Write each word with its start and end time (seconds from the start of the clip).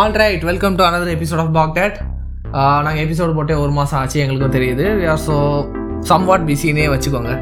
All 0.00 0.14
right 0.20 0.44
welcome 0.48 0.76
to 0.76 0.82
another 0.88 1.08
episode 1.14 1.40
of 1.42 1.50
பாக் 1.56 1.72
டேட் 1.78 1.96
நாங்கள் 2.84 3.00
episode 3.02 3.32
போட்டே 3.38 3.54
ஒரு 3.62 3.72
மாதம் 3.78 3.98
ஆச்சு 3.98 4.18
எங்களுக்கும் 4.22 4.54
தெரியுது. 4.54 4.84
We 5.00 5.06
are 5.14 5.18
so 5.26 5.36
somewhat 6.10 6.42
பிஸினே 6.48 6.86
வச்சுக்கோங்க. 6.92 7.32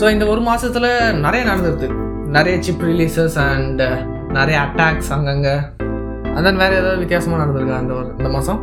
ஸோ 0.00 0.04
இந்த 0.14 0.24
ஒரு 0.32 0.42
மாதத்தில் 0.48 0.88
நிறைய 1.26 1.42
நடந்துருது 1.50 1.88
நிறைய 2.36 2.56
சிப் 2.66 2.84
ரிலீசஸ் 2.88 3.36
அண்ட் 3.46 3.80
நிறைய 4.38 4.56
அட்டாக்ஸ் 4.64 5.10
அங்கங்கே. 5.16 5.54
And 6.34 6.42
then 6.48 6.58
வேறு 6.62 6.76
ஏதாவது 6.80 7.00
வித்தியாசமாக 7.04 7.40
நடந்திருக்கா 7.44 7.78
இந்த 7.84 7.94
ஒரு 8.00 8.10
இந்த 8.18 8.30
மாதம் 8.36 8.60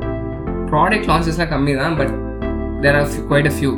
ப்ராடக்ட் 0.72 1.10
லான்ச்சஸ்லாம் 1.12 1.52
கம்மி 1.56 1.76
தான் 1.82 1.98
but 2.02 2.14
there 2.86 3.00
are 3.02 3.10
quite 3.32 3.52
a 3.52 3.56
few 3.58 3.74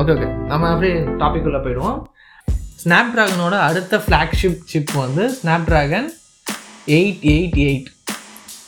okay 0.00 0.10
okay 0.16 0.30
நம்ம 0.52 0.70
அப்படியே 0.74 0.94
டாபிக் 1.24 1.48
உள்ள 1.50 1.60
போயிடுவோம். 1.66 1.98
ஸ்னாப் 2.84 3.12
ட்ராகனோட 3.16 3.56
அடுத்த 3.70 4.02
ஃப்ளாக்ஷிப் 4.06 4.62
சிப் 4.74 4.94
வந்து 5.04 5.26
snap 5.40 5.68
dragon 5.72 6.08
eight 6.98 7.22
eight 7.34 7.60
eight 7.68 7.90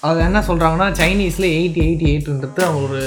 அது 0.08 0.18
என்ன 0.28 0.38
சொல்கிறாங்கன்னா 0.48 0.88
சைனீஸில் 1.00 1.46
எயிட்டி 1.56 1.80
எயிட்டி 1.86 2.06
எயிட்ன்றது 2.12 2.64
ஒரு 2.80 3.00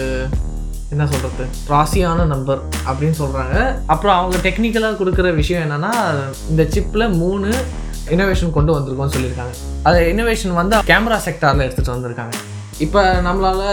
என்ன 0.93 1.03
சொல்கிறது 1.11 1.43
ராசியான 1.71 2.25
நம்பர் 2.31 2.61
அப்படின்னு 2.89 3.17
சொல்கிறாங்க 3.21 3.55
அப்புறம் 3.93 4.15
அவங்க 4.19 4.37
டெக்னிக்கலாக 4.45 4.97
கொடுக்குற 5.01 5.27
விஷயம் 5.41 5.63
என்னென்னா 5.65 5.91
இந்த 6.51 6.63
சிப்பில் 6.75 7.13
மூணு 7.21 7.49
இனோவேஷன் 8.15 8.55
கொண்டு 8.55 8.71
வந்திருக்கோம்னு 8.75 9.15
சொல்லியிருக்காங்க. 9.15 9.53
அது 9.87 9.99
இனோவேஷன் 10.13 10.55
வந்து 10.59 10.79
கேமரா 10.91 11.19
செக்டாரில் 11.27 11.65
எடுத்துகிட்டு 11.65 11.95
வந்திருக்காங்க. 11.95 12.35
இப்போ 12.85 13.01
நம்மளால் 13.27 13.65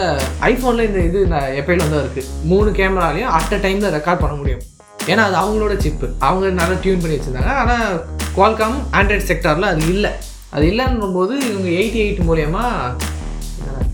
ஐஃபோனில் 0.50 0.86
இந்த 0.88 1.00
இது 1.08 1.18
எப்பயிலும் 1.60 1.92
தான் 1.94 2.04
இருக்குது 2.04 2.30
மூணு 2.52 2.70
கேமராலையும் 2.78 3.32
அட் 3.38 3.54
அ 3.56 3.60
டைமில் 3.64 3.94
ரெக்கார்ட் 3.96 4.22
பண்ண 4.24 4.36
முடியும். 4.40 4.62
ஏன்னா 5.10 5.24
அது 5.28 5.36
அவங்களோட 5.42 5.74
சிப்பு 5.84 6.06
அவங்க 6.28 6.46
நல்லா 6.60 6.78
டியூன் 6.84 7.02
பண்ணி 7.02 7.16
வச்சுருந்தாங்க. 7.16 7.52
ஆனால் 7.62 7.88
குவால்காம் 8.36 8.78
ஆண்ட்ராய்ட் 8.98 9.28
செக்டாரில் 9.32 9.72
அது 9.72 9.84
இல்லை. 9.94 10.12
அது 10.54 10.64
இல்லைன்னும் 10.70 11.16
போது 11.18 11.34
இவங்க 11.50 11.68
எயிட்டி 11.78 12.00
எயிட் 12.04 12.26
மூலயமா 12.28 12.64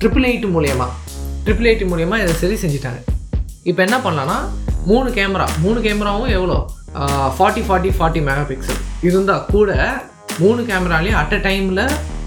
ட்ரிபிள் 0.03 0.25
எயிட் 0.29 0.47
மூலயமா. 0.55 0.87
ட்ரிபிள் 1.47 1.67
எயிட் 1.71 1.83
மூலயமா 1.91 2.17
இதை 2.23 2.33
சரி 2.41 2.55
செஞ்சுட்டாங்க. 2.63 3.01
இப்போ 3.71 3.81
என்ன 3.87 3.97
பண்ணலான்னா 4.05 4.39
மூணு 4.89 5.09
கேமரா 5.19 5.47
மூணு 5.65 5.79
கேமராவும் 5.85 6.33
எவ்வளோ? 6.37 6.57
Forty 7.37 7.63
forty 7.67 7.91
forty 7.99 8.21
mega 8.29 8.45
pixel 8.49 8.81
இருந்தால் 9.09 9.45
கூட 9.53 9.71
மூணு 10.43 10.61
கேமராலையும் 10.71 11.19
அட் 11.21 11.35
அ 11.37 11.41
டைமில் 11.47 11.83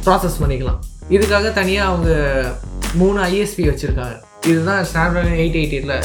ப்ராசஸ் 0.05 0.39
பண்ணிக்கலாம். 0.43 0.79
இதுக்காக 1.15 1.51
தனியாக 1.59 1.89
அவங்க 1.91 2.09
மூணு 3.01 3.19
ஐஎஸ்பி 3.29 3.65
வச்சுருக்காங்க. 3.71 4.15
இதுதான் 4.51 4.81
ஸ்னாப்ட்ராகன் 4.91 5.39
எயிட் 5.43 5.57
எயிட் 5.61 5.75
எயிட்டில் 5.77 5.97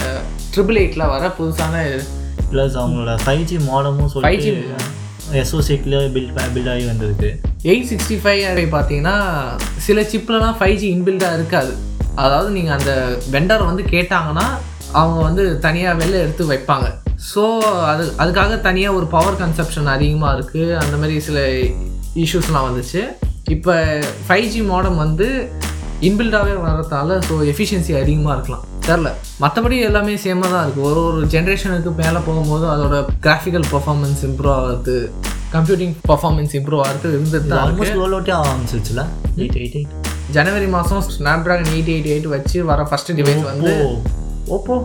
ட்ரிபிள் 0.54 0.80
எயிட்டில் 0.82 1.10
வர 1.14 1.32
புதுசான 1.38 1.84
ப்ளஸ் 2.52 2.76
அவங்களோட 2.82 3.14
ஃபைவ் 3.26 3.44
ஜி 3.52 3.58
மாடமும் 3.70 4.12
சொல்லிட்டு 4.16 4.52
எஸ்ஓசிக்கில் 5.40 5.96
பில்ட் 6.14 6.32
பில்ட் 6.54 6.70
ஆகி 6.72 6.84
வந்திருக்கு 6.90 7.28
எயிட் 7.70 7.88
சிக்ஸ்டி 7.90 8.16
ஃபைவ் 8.22 8.72
பார்த்தீங்கன்னா 8.74 9.16
சில 9.86 10.02
சிப்லலாம் 10.12 10.56
ஃபைவ் 10.58 10.76
ஜி 10.82 10.88
இன்பில்டாக 10.94 11.38
இருக்காது. 11.38 11.72
அதாவது 12.24 12.50
நீங்கள் 12.56 12.76
அந்த 12.78 12.92
வெண்டர் 13.34 13.68
வந்து 13.68 13.82
கேட்டாங்கன்னா 13.94 14.46
அவங்க 15.00 15.18
வந்து 15.28 15.42
தனியாக 15.66 15.98
வெளில 16.00 16.20
எடுத்து 16.24 16.44
வைப்பாங்க. 16.52 16.86
ஸோ 17.30 17.42
அது 17.90 18.04
அதுக்காக 18.22 18.60
தனியாக 18.68 18.98
ஒரு 18.98 19.06
பவர் 19.16 19.40
கன்சப்ஷன் 19.42 19.90
அதிகமாக 19.96 20.36
இருக்குது 20.36 20.78
அந்த 20.82 20.94
மாதிரி 21.00 21.16
சில 21.28 21.40
இஷ்யூஸ்லாம் 22.24 22.68
வந்துச்சு. 22.68 23.02
இப்போ 23.56 23.74
ஃபைவ் 24.26 24.48
ஜி 24.54 24.62
மாடம் 24.72 25.02
வந்து 25.04 25.28
இன்பில்டாகவே 26.08 26.54
வர்றதால 26.66 27.16
ஸோ 27.28 27.34
எஃபிஷியன்சி 27.52 27.92
அதிகமாக 28.02 28.34
இருக்கலாம். 28.36 28.62
தெரில. 28.88 29.08
மற்றபடி 29.42 29.76
எல்லாமே 29.88 30.12
சேமாக 30.22 30.50
தான் 30.54 30.64
இருக்குது 30.66 30.86
ஒரு 30.90 31.00
ஒரு 31.08 31.26
ஜென்ரேஷனுக்கு 31.34 31.90
மேலே 32.02 32.20
போகும்போது 32.28 32.64
அதோட 32.74 32.94
கிராஃபிக்கல் 33.26 33.66
பர்ஃபார்மன்ஸ் 33.72 34.22
இம்ப்ரூவ் 34.28 34.54
ஆகுது 34.60 34.96
கம்ப்யூட்டிங் 35.56 35.94
பர்ஃபார்மன்ஸ் 36.10 36.54
இம்ப்ரூவ் 36.58 36.82
ஆகிறது 36.86 37.14
இருந்துட்டு 37.18 37.50
தான் 37.52 37.62
ஆல்மோஸ்ட் 37.64 37.98
ரோல் 38.02 38.14
அவுட்டே 38.16 38.34
ஆரம்பிச்சிச்சுல 38.42 39.02
எயிட் 39.42 39.58
எயிட் 39.62 39.76
எயிட் 39.80 39.92
ஜனவரி 40.36 40.68
மாதம் 40.76 41.02
snap 41.16 41.44
dragon 41.46 41.72
eight 41.74 41.90
eight 41.94 42.08
eight 42.14 42.28
வச்சு 42.34 42.58
வர 42.70 42.86
ஃபஸ்ட்டு 42.90 43.16
டிவைஸ் 43.20 43.42
வந்து 43.50 43.72
ஓப்போ 44.56 44.76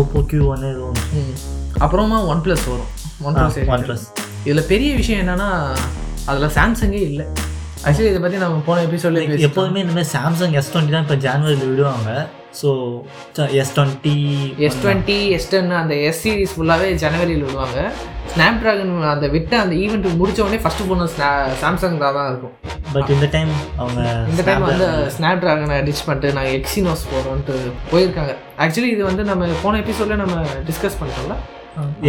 ஓப்போ 0.00 0.20
கியூ 0.30 0.42
ஒன். 0.52 0.64
அப்புறமா 1.84 2.18
ஒன் 2.32 2.42
ப்ளஸ் 2.46 2.64
வரும் 2.72 2.90
ஒன் 3.28 3.36
ப்ளஸ் 3.40 3.58
ஒன் 3.76 3.86
ப்ளஸ் 3.88 4.04
இதில் 4.46 4.68
பெரிய 4.72 4.90
விஷயம் 5.00 5.22
என்னன்னா 5.22 5.48
அதில் 6.30 6.54
சாம்சங்கே 6.56 7.00
இல்லை. 7.10 7.26
ஆக்சுவலி 7.88 8.08
இதை 8.10 8.20
பற்றி 8.22 8.38
நம்ம 8.40 8.56
போன 8.66 8.80
எபிசோட்ல 8.86 9.20
பேசி 9.28 9.44
எப்போதுமே 9.46 9.82
இந்த 9.82 9.92
மாதிரி 9.96 10.10
சாம்சங் 10.16 10.54
எஸ் 10.60 10.70
டுவெண்ட்டி 10.72 10.92
தான் 10.94 11.04
இப்போ 11.04 11.16
ஜான்வரியில் 11.24 11.70
விடுவாங்க. 11.70 12.10
So 12.58 12.68
S 13.60 13.72
twenty 13.76 14.14
S 14.66 14.78
twenty 14.82 15.16
S 15.36 15.48
ten 15.52 15.70
அந்த 15.80 15.94
எஸ் 16.08 16.20
சீரிஸ் 16.22 16.54
ஃபுல்லாகவே 16.56 16.88
ஜனவரியில் 17.02 17.44
விடுவாங்க. 17.46 17.78
ஸ்னாப் 18.32 18.58
ட்ராகன் 18.62 18.92
அந்த 19.12 19.28
விட்டு 19.34 19.56
அந்த 19.62 19.74
ஈவெண்ட் 19.84 20.08
முடிச்ச 20.20 20.42
உடனே 20.46 20.58
ஃபஸ்ட்டு 20.64 20.86
ஃபோன் 20.88 21.06
சாம்சங் 21.62 21.96
தான் 22.04 22.16
தான் 22.18 22.28
இருக்கும். 22.32 22.54
பட் 22.96 23.12
இந்த 23.16 23.28
டைம் 23.36 23.52
அவங்க 23.80 24.02
இந்த 24.32 24.44
டைம் 24.48 24.66
வந்து 24.70 24.88
ஸ்னாப் 25.16 25.40
ட்ராகனை 25.44 25.78
டிச் 25.88 26.04
பண்ணிட்டு 26.08 26.34
நாங்கள் 26.38 26.56
எக்ஸினோஸ் 26.58 27.06
போகிறோன்ட்டு 27.12 27.56
போயிருக்காங்க. 27.92 28.34
ஆக்சுவலி 28.64 28.90
இது 28.96 29.04
வந்து 29.10 29.24
நம்ம 29.30 29.48
போன 29.64 29.80
எபிசோடில் 29.84 30.22
நம்ம 30.24 30.36
discuss 30.68 31.00
பண்ணிட்டோம்ல. 31.00 31.38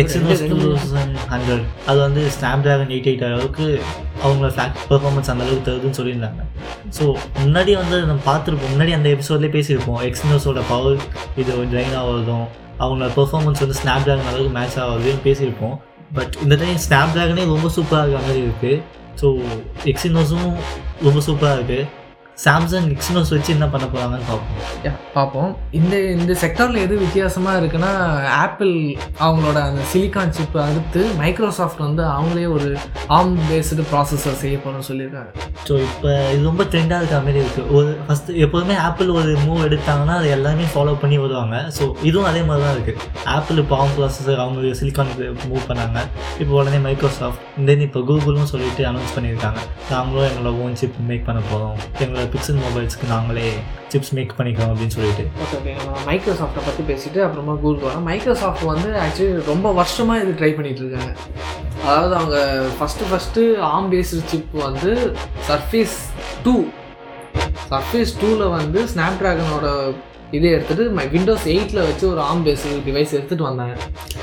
Exynos 0.02 0.42
two 0.52 0.58
thousand 0.64 1.18
hundred 1.32 1.66
அது 1.90 2.00
வந்து 2.06 2.22
ஸ்னாப் 2.36 2.64
ட்ராகன் 2.66 2.92
எயிட் 2.96 3.10
எயிட் 3.12 3.26
அளவுக்கு 3.28 3.66
அவங்கள 4.24 4.48
ஃபிளாக் 4.54 4.80
பெர்ஃபார்மன்ஸ் 4.92 5.30
அந்த 5.34 5.44
அளவுக்கு 5.46 5.66
தருதுன்னு 5.68 5.98
சொல்லியிருந்தாங்க. 6.00 6.42
ஸோ 6.98 7.04
முன்னாடி 7.44 7.74
வந்து 7.82 7.98
நம்ம 8.10 8.24
பார்த்துருப்போம். 8.30 8.74
முன்னாடி 8.74 8.94
அந்த 8.98 9.10
எபிசோட்லேயே 9.16 9.54
பேசியிருப்போம். 9.58 10.02
எக்ஸினோஸோட 10.10 10.64
பவர் 10.72 11.00
இது 11.44 11.52
ட்ரைன் 11.74 11.96
ஆகிறதும் 12.02 12.46
அவங்களோட 12.82 13.10
பெர்ஃபார்மன்ஸ் 13.20 13.64
வந்து 13.64 13.80
ஸ்னாப் 13.82 14.06
ட்ராகன் 14.08 14.30
அளவுக்கு 14.32 14.54
மேட்ச் 14.60 14.78
ஆகுதுன்னு 14.86 15.24
பேசியிருப்போம். 15.30 15.76
பட் 16.18 16.34
இந்த 16.44 16.56
டைம் 16.62 16.80
ஸ்னாப் 16.88 17.14
ட்ராகனே 17.16 17.46
ரொம்ப 17.54 17.68
சூப்பராக 17.78 18.06
இருக்க. 18.08 18.26
மாதிரி 18.28 18.42
இருக்குது 18.48 18.82
ஸோ 19.22 19.28
எக்ஸினோஸும் 19.92 20.50
ரொம்ப 21.08 21.20
சூப்பராக 21.28 21.58
இருக்குது 21.60 21.88
சாம்சங் 22.46 22.88
எக்ஸினோஸ் 22.94 23.32
வச்சு 23.34 23.54
என்ன 23.54 23.66
பண்ண 23.68 23.86
போகிறாங்கன்னு 23.88 24.28
பார்ப்போம். 24.30 24.62
யா 24.86 24.92
பார்ப்போம். 25.14 25.58
இந்த 25.72 25.96
இந்த 26.12 26.34
செக்டரில் 26.44 26.84
எது 26.86 26.96
வித்தியாசமாக 26.98 27.60
இருக்குன்னா 27.62 27.92
ஆப்பிள் 28.44 28.74
அவங்களோட 29.26 29.58
அந்த 29.70 29.82
சிலிக்கான் 29.94 30.36
சிப்பை 30.38 30.62
அடுத்து 30.70 31.02
மைக்ரோசாஃப்ட் 31.22 31.86
வந்து 31.88 32.04
அவங்களே 32.04 32.48
ஒரு 32.58 32.70
ஆம் 33.20 33.38
பேஸ்டு 33.50 33.88
ப்ராசஸர் 33.92 34.42
செய்ய 34.44 34.58
போகிறோம்னு 34.58 34.90
சொல்லியிருக்காங்க. 34.92 35.32
ஸோ 35.68 35.74
இப்போ 35.88 36.10
இது 36.34 36.42
ரொம்ப 36.50 36.64
ட்ரெண்டாக 36.72 37.02
இருக்க 37.02 37.18
மாதிரி 37.26 37.40
இருக்குது 37.44 37.74
ஒரு 37.78 37.90
ஃபஸ்ட்டு 38.06 38.38
எப்போதுமே 38.46 38.76
ஆப்பிள் 38.88 39.10
ஒரு 39.20 39.32
மூவ் 39.48 39.66
எடுத்தாங்கன்னா 39.68 40.16
அதை 40.20 40.30
எல்லாமே 40.38 40.66
ஃபாலோ 40.74 40.94
பண்ணி 41.02 41.18
வருவாங்க. 41.24 41.58
ஸோ 41.78 41.84
இதுவும் 42.10 42.30
அதே 42.32 42.42
மாதிரி 42.48 42.64
தான் 42.66 42.76
இருக்குது 42.78 43.02
ஆப்பிள் 43.36 43.62
இப்போ 43.64 43.76
ஆம் 43.82 43.94
ப்ராசஸர் 43.98 44.42
அவங்க 44.46 44.74
சிலிக்கானுக்கு 44.82 45.28
மூவ் 45.52 45.68
பண்ணாங்க. 45.70 46.00
இப்போ 46.42 46.56
உடனே 46.62 46.80
மைக்ரோசாஃப்ட் 46.88 47.44
தென் 47.70 47.86
இப்போ 47.88 48.02
கூகுளும் 48.10 48.52
சொல்லிட்டு 48.54 48.86
அனௌன்ஸ் 48.92 49.16
பண்ணியிருக்காங்க. 49.18 49.62
நாங்களும் 49.94 50.28
எங்களோட 50.32 50.54
ஓன் 50.66 50.80
சிப் 50.82 51.00
மேக் 51.12 51.28
பண்ண 51.30 51.44
போகிறோம் 51.52 51.78
எங்களோட 52.04 52.26
பிக்சல் 52.36 52.64
மொபைல்ஸ்க்கு 52.66 53.14
நாங்களே 53.16 53.48
சிப்ஸ் 53.94 54.12
மேக் 54.18 54.36
பண்ணிக்கலாம் 54.40 54.72
அப்படின்னு 54.74 54.96
சொல்லிட்டு. 54.98 55.24
ஓகே 55.44 55.56
ஓகே 55.60 55.74
நம்ம 55.80 56.04
மைக்ரோசாஃப்ட்டை 56.10 56.64
பற்றி 56.68 56.84
பேசிட்டு 56.92 57.22
அப்புறமா 57.26 57.56
கூகுள் 57.64 57.86
வரோம் 57.88 58.06
மைக்ரோசாஃப்ட் 58.12 58.68
வந்து 58.74 58.92
ஆக்சுவலி 59.06 59.48
ரொம்ப 59.52 59.72
வருஷமாக 59.80 60.24
இது 60.26 60.38
ட்ரை 60.42 60.52
பண்ணிகிட்டு 60.60 60.84
இருக்காங்க. 60.86 61.12
அதாவது 61.88 62.16
அவங்க 62.20 62.38
first 62.78 63.10
first 63.12 63.44
ARM 63.74 63.90
based 63.96 64.22
chip 64.34 64.56
வந்து 64.68 64.94
சர்ஃபேஸ் 65.50 65.98
டூ 66.46 66.56
சர்ஃபேஸ் 67.74 68.16
டூவில் 68.22 68.56
வந்து 68.60 68.80
ஸ்னாப் 68.94 69.20
ட்ராகனோட 69.20 69.68
இதை 70.38 70.48
எடுத்துகிட்டு 70.56 70.84
மை 70.98 71.06
விண்டோஸ் 71.14 71.46
எயிட்டில் 71.54 71.86
வச்சு 71.88 72.06
ஒரு 72.12 72.22
ஆம் 72.28 72.44
பேஸ் 72.46 72.62
டிவைஸ் 72.86 73.16
எடுத்துகிட்டு 73.18 73.48
வந்தாங்க. 73.48 73.76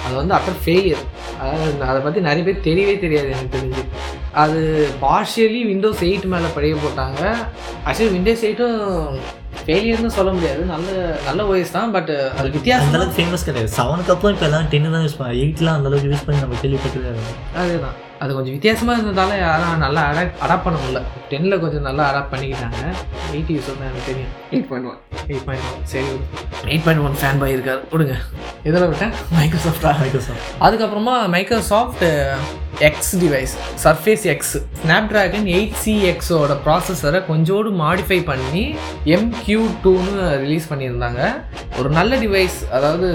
அது 0.04 0.14
வந்து 0.20 0.34
அட்டர் 0.36 0.60
ஃபெயிலியர் 0.64 1.02
அதாவது 1.40 1.82
அதை 1.90 1.98
பற்றி 2.06 2.20
நிறைய 2.28 2.42
பேர் 2.46 2.64
தெரியவே 2.68 2.94
தெரியாது 3.02 3.28
எனக்கு 3.34 3.54
தெரிஞ்சு. 3.56 3.82
அது 4.42 4.60
பார்ஷியலி 5.02 5.60
விண்டோஸ் 5.70 6.02
எயிட் 6.08 6.26
மேலே 6.34 6.48
படிய 6.56 6.76
போட்டாங்க 6.84 7.20
ஆக்சுவலி 7.88 8.12
விண்டோஸ் 8.16 8.46
எயிட்டும் 8.48 8.78
ஃபெயிலியர்னு 9.68 10.16
சொல்ல 10.18 10.30
முடியாது. 10.36 10.62
நல்ல 10.72 10.90
நல்ல 11.28 11.40
ஓஎஸ் 11.52 11.74
தான் 11.78 11.90
பட் 11.96 12.12
அது 12.16 12.36
அந்த 12.40 12.50
வித்தியாசம் 12.58 12.94
அளவுக்கு 12.98 13.16
ஃபேமஸ் 13.18 13.48
கிடையாது. 13.48 13.70
செவனுக்கு 13.78 14.14
அப்புறம் 14.14 14.34
இப்போ 14.36 14.46
எல்லாம் 14.50 14.68
டென்னு 14.74 14.94
தான் 14.96 15.06
யூஸ் 15.06 15.18
பண்ண 15.20 15.38
எயிட்லாம் 15.44 15.78
அந்த 15.78 15.90
அளவுக்கு 15.90 16.12
யூஸ் 16.12 16.26
பண்ணி 16.28 16.44
நம்ம 16.44 16.60
கேள்விப்பட்டதே 16.62 17.10
இல்லை. 17.14 17.34
அதுதான். 17.62 17.96
அது 18.22 18.30
கொஞ்சம் 18.36 18.54
வித்தியாசமாக 18.56 18.96
இருந்ததால 18.98 19.32
யாரும் 19.46 19.82
நல்லா 19.84 20.02
அடாப்ட் 20.10 20.40
அடாப்ட் 20.44 20.64
பண்ண 20.66 20.76
முடியல. 20.82 21.00
டென்னில் 21.32 21.60
கொஞ்சம் 21.64 21.86
நல்லா 21.88 22.04
அடாப்ட் 22.10 22.32
பண்ணிக்கிட்டாங்க. 22.32 22.80
எயிட்டி 23.34 23.52
யூஸ் 23.56 23.68
தான் 23.68 23.88
எனக்கு 23.88 24.06
தெரியும். 24.10 24.32
Eight 24.54 24.68
point 24.70 24.88
one 24.92 25.00
eight 25.32 25.44
point 25.48 25.66
one 25.70 25.84
சரி 25.92 26.08
eight 26.70 26.84
point 26.86 27.02
one 27.08 27.18
fan 27.20 27.40
boy 27.42 27.54
இருக்கார். 27.56 27.82
விடுங்க. 27.92 28.16
இதில் 28.68 28.88
விட்டேன் 28.92 29.12
மைக்ரோசாஃப்டா 29.36 29.92
மைக்ரோசாஃப்ட் 30.00 30.48
அதுக்கப்புறமா 30.66 31.14
Microsoft 31.34 32.04
X 32.88 33.14
device 33.22 33.54
Surface 33.84 34.24
X 34.32 34.56
Snapdragon 35.12 35.46
eight 35.58 35.78
C 35.84 35.94
எக்ஸோட 36.10 36.56
ப்ராசஸரை 36.66 37.20
கொஞ்சோடு 37.30 37.70
மாடிஃபை 37.84 38.20
பண்ணி 38.32 38.64
எம்கியூ 39.16 39.62
டூன்னு 39.84 40.26
ரிலீஸ் 40.44 40.68
பண்ணியிருந்தாங்க. 40.72 41.22
ஒரு 41.78 41.90
நல்ல 41.98 42.12
டிவைஸ் 42.24 42.58
அதாவது 42.78 43.08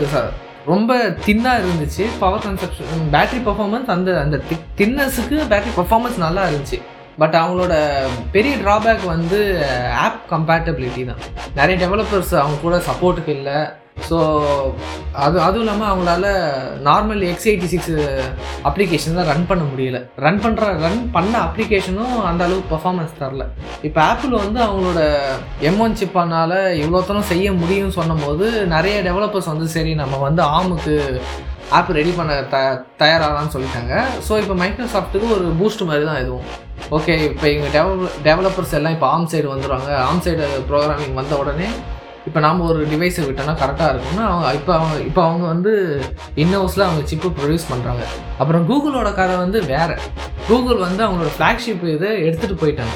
ரொம்ப 0.65 0.98
தின்னாக 1.25 1.62
இருந்துச்சு. 1.63 2.04
பவர் 2.19 2.45
கன்சப்ஷன் 2.45 3.06
பேட்டரி 3.12 3.42
பர்ஃபார்மன்ஸ் 3.48 3.94
அந்த 3.95 4.10
அந்த 4.21 4.39
தின்னஸுக்கு 4.77 5.38
பேட்ரி 5.54 5.71
பர்ஃபார்மன்ஸ் 5.77 6.18
நல்லா 6.18 6.44
இருந்துச்சு. 6.48 6.80
பட் 7.18 7.36
அவங்களோட 7.39 7.74
பெரிய 8.31 8.54
ட்ராபேக் 8.56 9.06
வந்து 9.06 9.39
ஆப் 10.06 10.21
கம்பேட்டபிலிட்டி 10.30 11.06
தான். 11.06 11.21
நிறைய 11.56 11.88
டெவலப்பர்ஸ் 11.88 12.33
அவங்க 12.44 12.57
கூட 12.62 12.81
சப்போர்ட்டுக்கு 12.89 13.33
இல்லை. 13.38 13.57
ஸோ 14.10 14.18
அது 15.26 15.38
அதுவும் 15.46 15.64
இல்லாமல் 15.64 15.90
அவங்களால 15.92 16.26
நார்மல் 16.88 17.22
எக்ஸ் 17.32 17.48
எயிட்டி 17.50 17.68
சிக்ஸ் 17.74 17.94
அப்ளிகேஷன்லாம் 18.70 19.30
ரன் 19.32 19.48
பண்ண 19.52 19.64
முடியல. 19.72 20.00
ரன் 20.26 20.42
பண்ணுற 20.46 20.72
ரன் 20.86 21.00
பண்ண 21.16 21.34
அப்ளிகேஷனும் 21.48 22.16
அந்த 22.30 22.42
அளவுக்கு 22.48 22.74
பர்ஃபார்மன்ஸ் 22.74 23.18
தரல. 23.22 23.46
இப்போ 23.88 24.02
ஆப்பிள் 24.10 24.36
வந்து 24.44 24.60
அவங்களோட 24.68 25.02
எம் 25.70 25.82
ஒன் 25.86 25.98
சிப்பானால் 26.02 26.58
இவ்வளோத்தனம் 26.84 27.32
செய்ய 27.32 27.54
முடியும்னு 27.62 27.98
சொன்னபோது 28.00 28.46
நிறைய 28.76 28.98
டெவலப்பர்ஸ் 29.10 29.52
வந்து 29.54 29.70
சரி 29.78 29.94
நம்ம 30.04 30.20
வந்து 30.28 30.44
ஆமுக்கு 30.58 30.96
ஆப் 31.78 31.92
ரெடி 31.98 32.12
பண்ண 32.18 32.34
த 32.54 32.58
தயாராகலான்னு 33.02 33.54
சொல்லிட்டாங்க. 33.56 33.94
ஸோ 34.28 34.34
இப்போ 34.42 34.56
மைக்ரோசாஃப்ட்டுக்கு 34.62 35.28
ஒரு 35.36 35.46
பூஸ்ட் 35.60 35.88
மாதிரி 35.90 36.04
தான் 36.10 36.22
இதுவும். 36.24 36.48
ஓகே 36.98 37.14
இப்போ 37.32 37.46
எங்கள் 37.54 37.74
டெவலப் 37.78 38.18
டெவலப்பர்ஸ் 38.28 38.76
எல்லாம் 38.80 38.96
இப்போ 38.98 39.08
ஆம் 39.16 39.30
சைடு 39.32 39.48
வந்துடுவாங்க 39.54 39.92
ஆம் 40.08 40.24
சைடு 40.26 40.48
ப்ரோக்ராமிங் 40.72 41.20
வந்த 41.20 41.36
உடனே 41.44 41.70
இப்போ 42.28 42.40
நாம் 42.46 42.68
ஒரு 42.70 42.81
டிவைஸை 42.92 43.24
விட்டோம்னா 43.28 43.56
கரெக்டாக 43.62 43.92
இருக்கும்னா 43.94 44.25
அவங்க 44.31 44.52
இப்போ 44.60 44.72
அவங்க 44.80 44.96
இப்போ 45.10 45.22
அவங்க 45.30 45.46
வந்து 45.54 45.72
இன்னோஸில் 46.44 46.86
அவங்க 46.88 47.02
சிப்பு 47.12 47.30
ப்ரொடியூஸ் 47.38 47.72
பண்ணுறாங்க 47.72 48.04
அப்புறம் 48.42 48.68
கூகுளோட 48.70 49.10
கதை 49.18 49.36
வந்து 49.46 49.60
வேறு. 49.74 49.96
கூகுள் 50.50 50.80
வந்து 50.86 51.02
அவங்களோட 51.06 51.31
ஃப்ளாக்ஷிப் 51.36 51.84
இதை 51.96 52.12
எடுத்துகிட்டு 52.28 52.62
போயிட்டாங்க. 52.62 52.96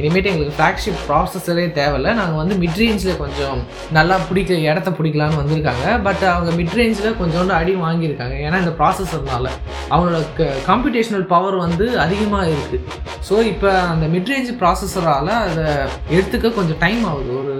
இனிமேட்டு 0.00 0.30
எங்களுக்கு 0.30 0.56
ஃப்ளாக்ஷிப் 0.58 1.00
ப்ராசஸரே 1.08 1.64
தேவையில்லை. 1.78 2.10
நாங்கள் 2.20 2.40
வந்து 2.42 2.54
மிட்ரேஞ்சில் 2.62 3.18
கொஞ்சம் 3.22 3.58
நல்லா 3.96 4.16
பிடிக்க 4.28 4.52
இடத்த 4.70 4.90
பிடிக்கலான்னு 4.98 5.40
வந்திருக்காங்க. 5.40 5.84
பட் 6.06 6.24
அவங்க 6.32 6.52
மிட்ரேஞ்சில் 6.60 7.18
கொஞ்சோண்டு 7.20 7.54
அடி 7.58 7.74
வாங்கியிருக்காங்க. 7.84 8.36
ஏன்னா 8.46 8.60
இந்த 8.64 8.72
ப்ராசஸர்னால 8.80 9.46
அவங்களோட 9.92 10.22
க 10.38 10.48
காம்படிஷனல் 10.70 11.26
பவர் 11.34 11.58
வந்து 11.66 11.86
அதிகமாக 12.06 12.48
இருக்குது 12.54 12.80
ஸோ 13.28 13.36
இப்போ 13.52 13.70
அந்த 13.92 14.06
மிட்ரேஞ்ச் 14.16 14.50
ப்ராசஸரால் 14.62 15.32
அதை 15.44 15.66
எடுத்துக்க 16.16 16.56
கொஞ்சம் 16.60 16.82
டைம் 16.86 17.04
ஆகுது. 17.12 17.32
ஒரு 17.42 17.54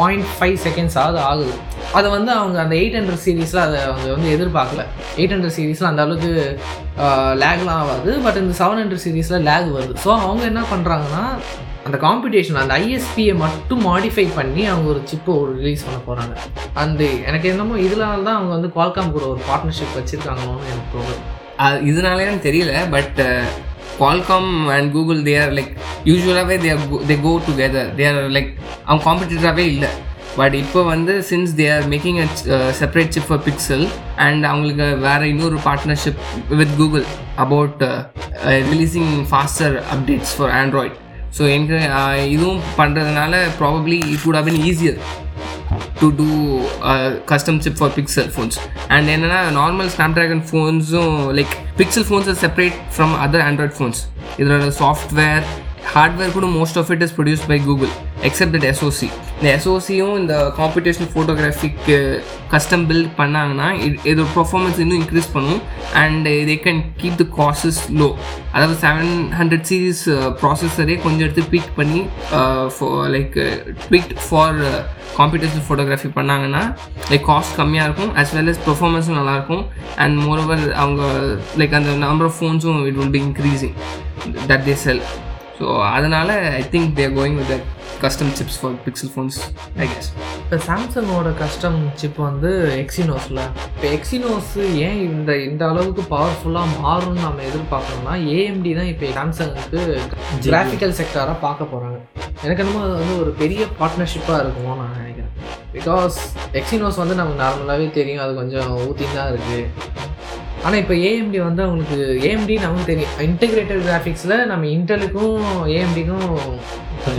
பாயிண்ட் 0.00 0.26
ஃபைவ் 0.36 0.56
செகண்ட்ஸ் 0.66 0.96
ஆகுது 1.02 1.20
ஆகுது. 1.30 1.54
அதை 1.98 2.08
வந்து 2.16 2.30
அவங்க 2.38 2.56
அந்த 2.64 2.74
எயிட் 2.82 2.96
ஹண்ட்ரட் 2.98 3.22
சீரீஸில் 3.24 3.62
அதை 3.64 3.78
அவங்க 3.88 4.06
வந்து 4.16 4.28
எதிர்பார்க்கல. 4.36 4.84
எயிட் 5.18 5.34
ஹண்ட்ரட் 5.34 5.56
சீரீஸில் 5.58 5.90
அந்த 5.90 6.02
அளவுக்கு 6.06 6.32
லேக்லாம் 7.42 7.80
ஆகாது. 7.82 8.12
பட் 8.26 8.38
இந்த 8.42 8.54
செவன் 8.60 8.80
ஹண்ட்ரட் 8.82 9.04
சீரீஸில் 9.06 9.44
லேக் 9.50 9.68
வருது. 9.76 9.94
ஸோ 10.04 10.10
அவங்க 10.26 10.42
என்ன 10.52 10.62
பண்ணுறாங்கன்னா 10.72 11.24
அந்த 11.86 11.96
காம்படிஷன் 12.04 12.60
அந்த 12.62 12.74
ஐஎஸ்பியை 12.82 13.34
மட்டும் 13.44 13.80
மாடிஃபை 13.88 14.24
பண்ணி 14.38 14.62
அவங்க 14.72 14.88
ஒரு 14.92 15.00
சிப்பை 15.10 15.32
ஒரு 15.42 15.52
ரிலீஸ் 15.60 15.84
பண்ண 15.86 15.98
போகிறாங்க 16.08 16.34
அந்த 16.82 17.02
எனக்கு 17.30 17.46
என்னமோ 17.52 17.80
இதனால 17.86 18.22
தான் 18.28 18.38
அவங்க 18.38 18.52
வந்து 18.56 18.70
குவால்காம் 18.76 19.14
கூட 19.16 19.24
ஒரு 19.32 19.42
பார்ட்னர்ஷிப் 19.48 19.96
வச்சுருக்காங்களோன்னு 19.98 20.70
எனக்கு 20.72 20.92
தோணுது. 20.96 21.20
அது 21.64 21.78
இதனாலே 21.90 22.24
எனக்கு 22.26 22.46
தெரியல 22.48 22.74
but 22.94 23.20
Qualcomm 23.98 24.50
and 24.76 24.88
Google 24.92 25.20
they 25.22 25.34
are 25.42 25.52
like 25.58 25.72
யூஸ்வலாகவே 26.04 26.56
they 26.64 26.72
they 27.10 27.16
go 27.20 27.32
together 27.48 27.90
they 27.98 28.06
are 28.10 28.22
like 28.36 28.50
அவங்க 28.86 29.02
காம்படிட்டராகவே 29.08 29.66
இல்லை. 29.74 29.90
பட் 30.36 30.54
இப்போ 30.54 30.82
வந்து 30.82 31.14
since 31.30 31.50
they 31.58 31.66
are 31.74 31.86
making 31.88 32.18
a 32.22 32.26
separate 32.80 33.08
chip 33.08 33.28
for 33.28 33.42
Pixel 33.48 33.84
and 34.16 34.42
அவங்களுக்கு 34.44 34.86
வேறு 34.98 35.26
இன்னொரு 35.28 35.58
partnership 35.64 36.20
with 36.60 36.76
Google 36.76 37.04
about 37.36 37.82
releasing 38.70 39.12
faster 39.30 39.76
updates 39.94 40.32
for 40.38 40.54
Android 40.60 40.96
so 41.38 41.42
எனக்கு 41.48 41.76
இதுவும் 42.28 42.62
பண்ணுறதுனால 42.78 43.34
probably 43.60 43.98
it 44.14 44.24
would 44.24 44.38
have 44.40 44.48
been 44.50 44.62
easier 44.70 44.98
to 46.00 46.08
do 46.16 46.28
custom 47.24 47.60
chip 47.60 47.78
for 47.78 47.94
Pixel 47.98 48.30
phones 48.36 48.58
and 48.88 49.08
என்னென்னா 49.08 49.40
normal 49.60 49.90
Snapdragon 49.96 50.44
ஃபோன்ஸும் 50.50 51.14
like 51.38 51.54
Pixel 51.76 52.04
phones 52.04 52.28
are 52.28 52.34
separate 52.34 52.74
from 52.92 53.14
other 53.14 53.40
Android 53.40 53.72
phones. 53.72 54.08
either 54.38 54.58
the 54.58 54.70
software 54.70 55.42
hardware 55.92 56.34
கூட 56.36 56.46
most 56.58 56.78
of 56.80 56.90
it 56.94 57.02
is 57.06 57.14
produce 57.16 57.44
by 57.50 57.58
Google 57.68 57.92
except 58.28 58.54
that 58.56 58.66
SoC 58.70 59.08
இந்த 59.36 59.46
எஸ்ஓசியும் 59.56 60.14
இந்த 60.20 60.34
competition 60.58 61.08
ஃபோட்டோகிராஃபிக்கு 61.12 61.96
custom 62.52 62.84
build 62.90 63.10
பண்ணாங்கன்னா 63.20 63.68
இது 63.86 63.96
இதோட 64.10 64.28
performance 64.36 64.78
இன்னும் 64.84 65.00
increase 65.02 65.30
பண்ணும். 65.36 65.60
And 66.02 66.28
they 66.48 66.56
can 66.66 66.80
keep 67.02 67.18
the 67.22 67.26
costs 67.40 67.80
low 68.00 68.08
அதாவது 68.52 68.76
செவன் 68.84 69.12
ஹண்ட்ரட் 69.40 69.66
சீரீஸ் 69.70 70.02
ப்ராசஸரே 70.42 70.96
கொஞ்சம் 71.06 71.24
எடுத்து 71.26 71.44
ட்வீக் 71.50 71.72
பண்ணி 71.80 72.02
like 73.16 73.36
tweak 73.86 74.14
for 74.26 74.60
competition 75.16 75.64
photography 75.66 76.10
பண்ணாங்கன்னா 76.18 76.62
லைக் 77.10 77.26
காஸ்ட் 77.32 77.56
கம்மியாக 77.60 77.88
இருக்கும் 77.88 78.12
அஸ் 78.22 78.32
வெல் 78.36 78.52
அஸ் 78.54 78.62
பெர்ஃபார்மன்ஸும் 78.68 79.18
நல்லாயிருக்கும் 79.20 79.64
அண்ட் 80.04 80.16
மோரோவர் 80.26 80.64
அவங்க 80.84 81.02
லைக் 81.62 81.76
அந்த 81.80 81.92
number 82.06 82.28
of 82.30 82.38
ஃபோன்ஸும் 82.40 82.80
it 82.90 82.98
will 83.00 83.14
be 83.18 83.22
increasing 83.28 83.76
that 84.52 84.64
they 84.70 84.76
sell 84.86 85.02
so 85.62 85.72
அதனால் 85.90 86.30
I 86.52 86.62
think 86.70 86.92
they're 86.94 87.12
going 87.16 87.36
with 87.40 87.52
custom 88.00 88.30
chips 88.38 88.56
for 88.60 88.76
Pixel 88.84 89.10
phones 89.12 89.36
I 89.78 89.86
guess 89.90 90.08
இப்போ 90.36 90.56
சாம்சங்கோட 90.66 91.30
கஸ்டம் 91.38 91.78
சிப் 91.94 92.18
வந்து 92.20 92.50
எக்ஸினோஸில் 92.78 93.40
இப்போ 93.66 93.86
எக்ஸினோஸ் 93.92 94.50
ஏன் 94.86 94.98
இந்த 95.06 95.36
இந்த 95.44 95.62
அளவுக்கு 95.68 96.04
பவர்ஃபுல்லாக 96.10 96.78
மாறும்னு 96.80 97.20
நம்ம 97.20 97.42
எதிர்பார்க்கணும்னா 97.42 98.14
ஏஎம்டி 98.34 98.72
தான் 98.74 98.90
இப்போ 98.92 99.12
சாம்சங்குக்கு 99.12 99.82
கிராஃபிக்கல் 100.46 100.96
செக்டாராக 101.00 101.38
பார்க்க 101.40 101.72
போகிறாங்க 101.72 102.00
எனக்கு 102.42 102.62
என்னமோ 102.64 102.82
அது 102.84 102.94
வந்து 103.00 103.14
ஒரு 103.20 103.32
பெரிய 103.38 103.62
பார்ட்னர்ஷிப்பாக 103.80 104.40
இருக்குமோ 104.42 104.74
நான் 104.76 104.96
நினைக்கிறேன். 104.96 105.30
பிகாஸ் 105.74 106.16
எக்ஸினோஸ் 106.60 107.00
வந்து 107.02 107.14
நமக்கு 107.14 107.42
நார்மலாகவே 107.42 107.86
தெரியும் 107.92 108.24
அது 108.24 108.34
கொஞ்சம் 108.34 108.72
ஊற்றின்னு 108.86 109.18
தான் 109.18 109.30
இருக்குது 109.32 109.60
ஆனால் 110.64 110.80
இப்போ 110.82 110.94
ஏஎம்டி 111.08 111.38
வந்து 111.46 111.62
அவங்களுக்கு 111.66 111.98
ஏஎம்டி 112.26 112.56
நமக்கு 112.64 112.90
தெரியும். 112.90 113.14
இன்டெகிரேட்டட் 113.28 113.86
கிராஃபிக்ஸில் 113.88 114.36
நம்ம 114.50 114.68
இன்டெலுக்கும் 114.76 115.46
ஏஎம்டிக்கும் 115.76 116.28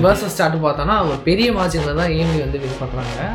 வேர்சஸ் 0.06 0.36
ஸ்டார்ட் 0.36 0.64
பார்த்தோன்னா 0.68 0.96
ஒரு 1.10 1.20
பெரிய 1.30 1.50
மார்ஜினில் 1.58 2.00
தான் 2.02 2.14
ஏஎம்டி 2.18 2.40
வந்து 2.46 2.62
வின் 2.64 2.80
பண்ணுறாங்க 2.84 3.26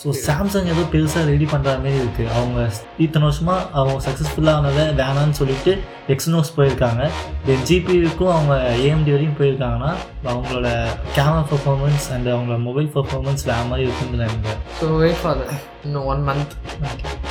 ஸோ 0.00 0.08
சாம்சங் 0.26 0.68
ஏதோ 0.72 0.82
பெருசாக 0.92 1.22
ரெடி 1.30 1.46
பண்ணுற 1.52 1.70
மாதிரி 1.84 1.98
இருக்குது 2.02 2.30
அவங்க 2.36 2.58
இத்தனை 3.04 3.24
வருஷமாக 3.28 3.64
அவங்க 3.78 3.96
சக்ஸஸ்ஃபுல்லாக 4.06 4.60
ஆனதை 4.60 4.84
வேணான்னு 5.00 5.38
சொல்லிட்டு 5.40 5.72
எக்ஸ்னோஸ் 6.14 6.54
போயிருக்காங்க. 6.58 7.02
தென் 7.46 7.64
ஜிபிக்கும் 7.70 8.32
அவங்க 8.36 8.54
ஏஎம்டி 8.84 9.12
வரையும் 9.14 9.36
போயிருக்காங்கன்னா 9.40 9.90
அவங்களோட 10.30 10.68
கேமரா 11.16 11.42
பர்ஃபார்மன்ஸ் 11.52 12.06
அண்ட் 12.14 12.30
அவங்களோட 12.34 12.60
மொபைல் 12.68 12.88
பர்ஃபார்மன்ஸ் 12.96 13.44
வேறு 13.50 13.68
மாதிரி 13.72 13.86
இருக்குன்னு 13.88 14.22
நினைக்கிறேன். 14.24 14.62
ஸோ 14.80 14.86
வெயிட் 15.02 15.20
ஃபார் 15.22 15.42
இன்னும் 15.86 16.08
one 16.14 16.24
month 16.28 16.54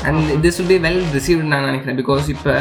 and 0.08 0.30
this 0.44 0.58
will 0.60 0.72
be 0.74 0.78
well 0.86 1.02
received 1.16 1.50
நான் 1.54 1.68
நினைக்கிறேன் 1.70 1.98
பிகாஸ் 2.02 2.28
இப்போ 2.36 2.54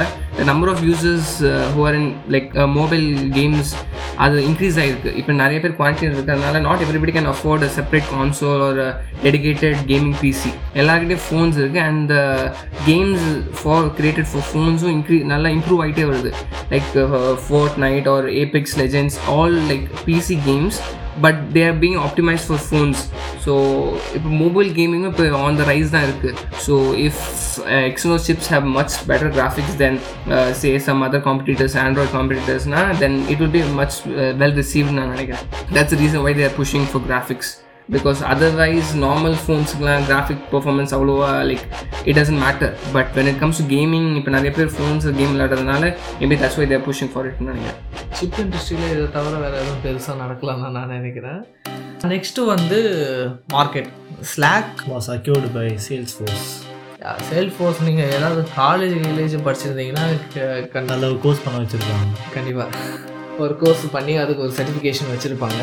number 0.51 0.71
of 0.73 0.83
users 0.89 1.33
who are 1.75 1.97
in 2.01 2.11
like 2.35 2.49
mobile 2.79 3.07
games 3.39 3.71
அது 4.17 4.37
இன்க்ரீஸ் 4.43 4.79
ஆகிருக்கு 4.83 5.11
இப்போ 5.15 5.33
நிறைய 5.33 5.59
பேர் 5.61 5.77
குவான்டிட்டி 5.81 6.07
இருக்கிறதுனால 6.09 6.61
not 6.61 6.83
everybody 6.87 7.13
can 7.17 7.31
afford 7.35 7.67
a 7.69 7.71
separate 7.77 8.09
console 8.15 8.63
ஒரு 8.69 8.87
டெடிக்கேட்டட் 9.23 9.79
கேமிங் 9.91 10.19
பிசி 10.23 10.51
எல்லாருக்கிட்டே 10.75 11.19
ஃபோன்ஸ் 11.27 11.59
இருக்குது 11.63 11.85
and 11.89 12.13
games 12.87 13.27
for 13.61 13.87
created 13.99 14.31
for 14.33 14.47
ஃபோன்ஸும் 14.51 14.93
இன்க்ரீ 14.97 15.19
நல்லா 15.25 15.49
இம்ப்ரூவ் 15.49 15.83
ஆகிட்டே 15.85 16.07
வருது. 16.11 16.33
Like 16.71 16.91
Fortnite 17.79 18.09
or 18.09 18.29
Apex 18.43 18.77
Legends 18.83 19.19
all 19.29 19.57
like 19.71 19.87
PC 20.07 20.39
games 20.45 20.81
but 21.21 21.41
they 21.55 21.63
are 21.67 21.79
being 21.81 21.99
optimise 22.01 22.47
for 22.49 22.63
phones 22.67 23.03
so 23.45 23.53
இப்போ 24.17 24.31
mobile 24.41 24.71
கேமிங்கும் 24.79 25.13
இப்போ 25.13 25.27
on 25.41 25.59
the 25.61 25.65
rise 25.65 25.93
தான் 25.95 26.07
இருக்குது 26.09 26.35
so 26.67 26.75
if 27.05 27.23
Exynos 27.83 28.17
chips 28.27 28.51
have 28.55 28.67
much 28.77 28.97
better 29.11 29.33
graphics 29.37 29.79
then 29.83 29.99
say 30.61 30.73
some 30.89 31.03
other 31.03 31.25
competitors 31.29 31.79
Android 31.85 32.13
காம்படிட்டர்ஸ்னால் 32.17 32.93
then 32.99 33.17
it 33.29 33.41
will 33.45 33.55
be 33.57 33.65
much 33.81 33.97
well 34.43 34.57
ரிசீவ்னு 34.57 34.99
நான் 35.01 35.15
நினைக்கிறேன் 35.17 35.47
that's 35.75 35.99
reason 36.03 36.27
why 36.29 36.35
they're 36.35 36.55
pushing 36.61 36.89
for 36.93 37.07
graphics 37.09 37.53
because 37.95 38.19
otherwise 38.33 38.91
normal 39.05 39.37
ஃபோன்ஸுக்குலாம் 39.43 40.03
graphic 40.09 40.43
performance 40.53 40.93
அவ்வளோவா 40.97 41.29
like 41.51 41.65
it 42.09 42.17
doesn't 42.19 42.41
matter 42.47 42.73
but 42.97 43.11
when 43.19 43.29
it 43.31 43.39
comes 43.43 43.61
to 43.61 43.67
gaming 43.75 44.09
இப்போ 44.19 44.31
நிறைய 44.37 44.51
பேர் 44.59 44.71
phones 44.77 45.07
game 45.19 45.33
விளையாடுறதுனால 45.35 45.85
maybe 46.21 46.39
that's 46.43 46.59
why 46.61 46.67
they're 46.73 46.85
pushing 46.89 47.11
for 47.13 47.29
இட்னு 47.29 47.49
நினைக்கிறேன். 47.51 47.79
Chip 48.19 48.39
இண்டஸ்ட்ரியில் 48.43 48.91
இதை 48.95 49.07
தவிர 49.17 49.35
வேறு 49.45 49.57
எதுவும் 49.63 49.83
பெருசாக 49.87 50.17
நடக்கலாம்னு 50.25 50.71
நான் 50.79 50.93
நினைக்கிறேன். 50.97 51.41
நெக்ஸ்ட்டு 52.15 52.43
வந்து 52.55 52.79
market 53.55 53.89
Slack 54.33 54.83
was 54.91 55.09
acquired 55.15 55.49
by 55.57 55.69
Salesforce 56.17 56.49
Salesforce 57.55 57.81
நீங்கள் 57.87 58.11
ஏதாவது 58.17 58.43
காலேஜ் 58.59 58.95
கிலேஜ் 59.07 59.37
படிச்சிருந்தீங்கன்னா 59.47 60.05
நல்ல 60.93 61.03
ஒரு 61.13 61.19
கோர்ஸ் 61.25 61.43
பண்ண 61.45 61.63
வச்சுருக்காங்க. 61.63 62.07
கண்டிப்பாக 62.37 62.69
ஒரு 63.45 63.57
கோர்ஸ் 63.63 63.85
பண்ணி 63.97 64.15
அதுக்கு 64.25 64.45
ஒரு 64.47 64.55
சர்டிஃபிகேஷன் 64.59 65.11
வச்சுருப்பாங்க. 65.15 65.63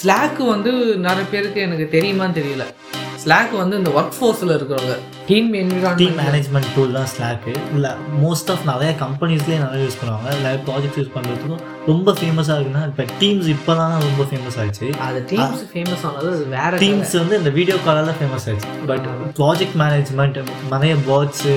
ஸ்லாக்கு 0.00 0.46
வந்து 0.48 0.72
நிறைய 0.96 1.24
பேருக்கு 1.30 1.60
எனக்கு 1.60 1.86
தெரியுமான்னு 1.92 2.38
தெரியல. 2.40 2.64
ஸ்லாக் 3.22 3.52
வந்து 3.62 3.76
இந்த 3.80 3.90
ஒர்க் 3.98 4.14
ஃபோர்ஸில் 4.18 4.52
இருக்கிறவங்க 4.54 4.94
டீம் 5.26 5.48
டீம் 6.00 6.16
மேனேஜ்மெண்ட் 6.20 6.70
டூல் 6.76 6.94
தான் 6.98 7.10
ஸ்லாக்கு 7.12 7.52
இல்லை 7.74 7.90
மோஸ்ட் 8.22 8.48
ஆஃப் 8.52 8.64
நிறைய 8.70 8.90
கம்பெனிஸ்லேயே 9.02 9.58
நிறைய 9.64 9.80
யூஸ் 9.86 9.98
பண்ணுவாங்க. 10.00 10.28
லைவ் 10.46 10.60
ப்ராஜெக்ட்ஸ் 10.68 10.98
யூஸ் 11.00 11.12
பண்ணுறதுக்கும் 11.16 11.60
ரொம்ப 11.90 12.14
ஃபேமஸாக 12.18 12.56
இருக்குன்னா 12.58 12.82
இப்போ 12.90 13.04
டீம்ஸ் 13.20 13.48
இப்போ 13.54 13.72
தான் 13.80 13.94
ரொம்ப 14.06 14.24
ஃபேமஸ் 14.30 14.56
ஆச்சு. 14.62 14.88
அது 15.06 15.20
டீம்ஸ் 15.32 15.62
ஃபேமஸ் 15.72 16.04
ஆனது 16.08 16.30
வேற 16.56 16.80
டீம்ஸ் 16.84 17.14
வந்து 17.20 17.36
இந்த 17.40 17.52
வீடியோ 17.58 17.76
காலால் 17.86 18.16
ஃபேமஸ் 18.20 18.46
ஆச்சு. 18.52 18.70
பட் 18.90 19.06
ப்ராஜெக்ட் 19.40 19.76
மேனேஜ்மெண்ட் 19.82 20.40
நிறைய 20.74 20.94
பாட்ஸு 21.10 21.54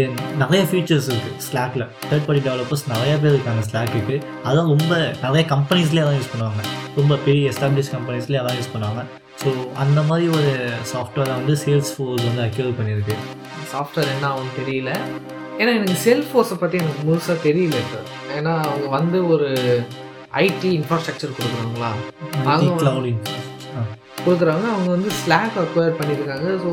தென் 0.00 0.18
நிறைய 0.42 0.62
ஃபீச்சர்ஸ் 0.72 1.08
இருக்குது 1.12 1.38
ஸ்லாக்ல 1.48 1.86
தேர்ட் 2.08 2.26
பார்ட்டி 2.26 2.42
டெவலப்பர்ஸ் 2.48 2.84
நிறைய 2.94 3.14
பேர் 3.22 3.36
இருக்காங்க 3.36 3.64
ஸ்லாக்குக்கு 3.70 4.18
அதான் 4.48 4.70
ரொம்ப 4.74 4.92
நிறைய 5.24 5.44
கம்பெனிஸ்லேயே 5.54 6.04
அதான் 6.04 6.20
யூஸ் 6.20 6.32
பண்ணுவாங்க. 6.34 6.62
ரொம்ப 7.00 7.16
பெரிய 7.28 7.54
எஸ்டாப்ளிஷ் 7.54 7.92
கம்பெனிஸ்லேயே 7.96 8.42
அதான் 8.42 8.58
யூஸ் 8.60 8.72
பண்ணுவாங்க. 8.74 9.02
ஸோ 9.40 9.50
அந்த 9.82 10.00
மாதிரி 10.08 10.26
ஒரு 10.36 10.52
சாஃப்ட்வேரை 10.92 11.32
வந்து 11.38 11.54
சேல்ஸ் 11.64 11.90
ஃபோர்ஸ் 11.96 12.24
வந்து 12.28 12.42
அக்யூர் 12.46 12.76
பண்ணியிருக்கு. 12.78 13.16
சாஃப்ட்வேர் 13.72 14.12
என்ன 14.14 14.26
ஆகும் 14.32 14.56
தெரியல. 14.60 14.92
ஏன்னா 15.60 15.70
எனக்கு 15.78 15.96
செல்ஃபோர்ஸை 16.06 16.56
பற்றி 16.62 16.78
எனக்கு 16.82 17.02
முழுசாக 17.08 17.36
தெரியல 17.48 17.76
இப்போ. 17.84 18.00
ஏன்னா 18.38 18.52
அவங்க 18.68 18.88
வந்து 18.98 19.20
ஒரு 19.34 19.48
ஐடி 20.46 20.70
இன்ஃப்ராஸ்ட்ரக்சர் 20.78 21.36
கொடுக்குறாங்களா? 21.38 21.90
க்ளவுட் 22.82 23.32
கொடுக்குறாங்க 24.26 24.64
அவங்க 24.74 24.90
வந்து 24.96 25.10
ஸ்லாக் 25.22 25.58
அக்வயர் 25.64 25.98
பண்ணியிருக்காங்க. 26.00 26.48
ஸோ 26.64 26.72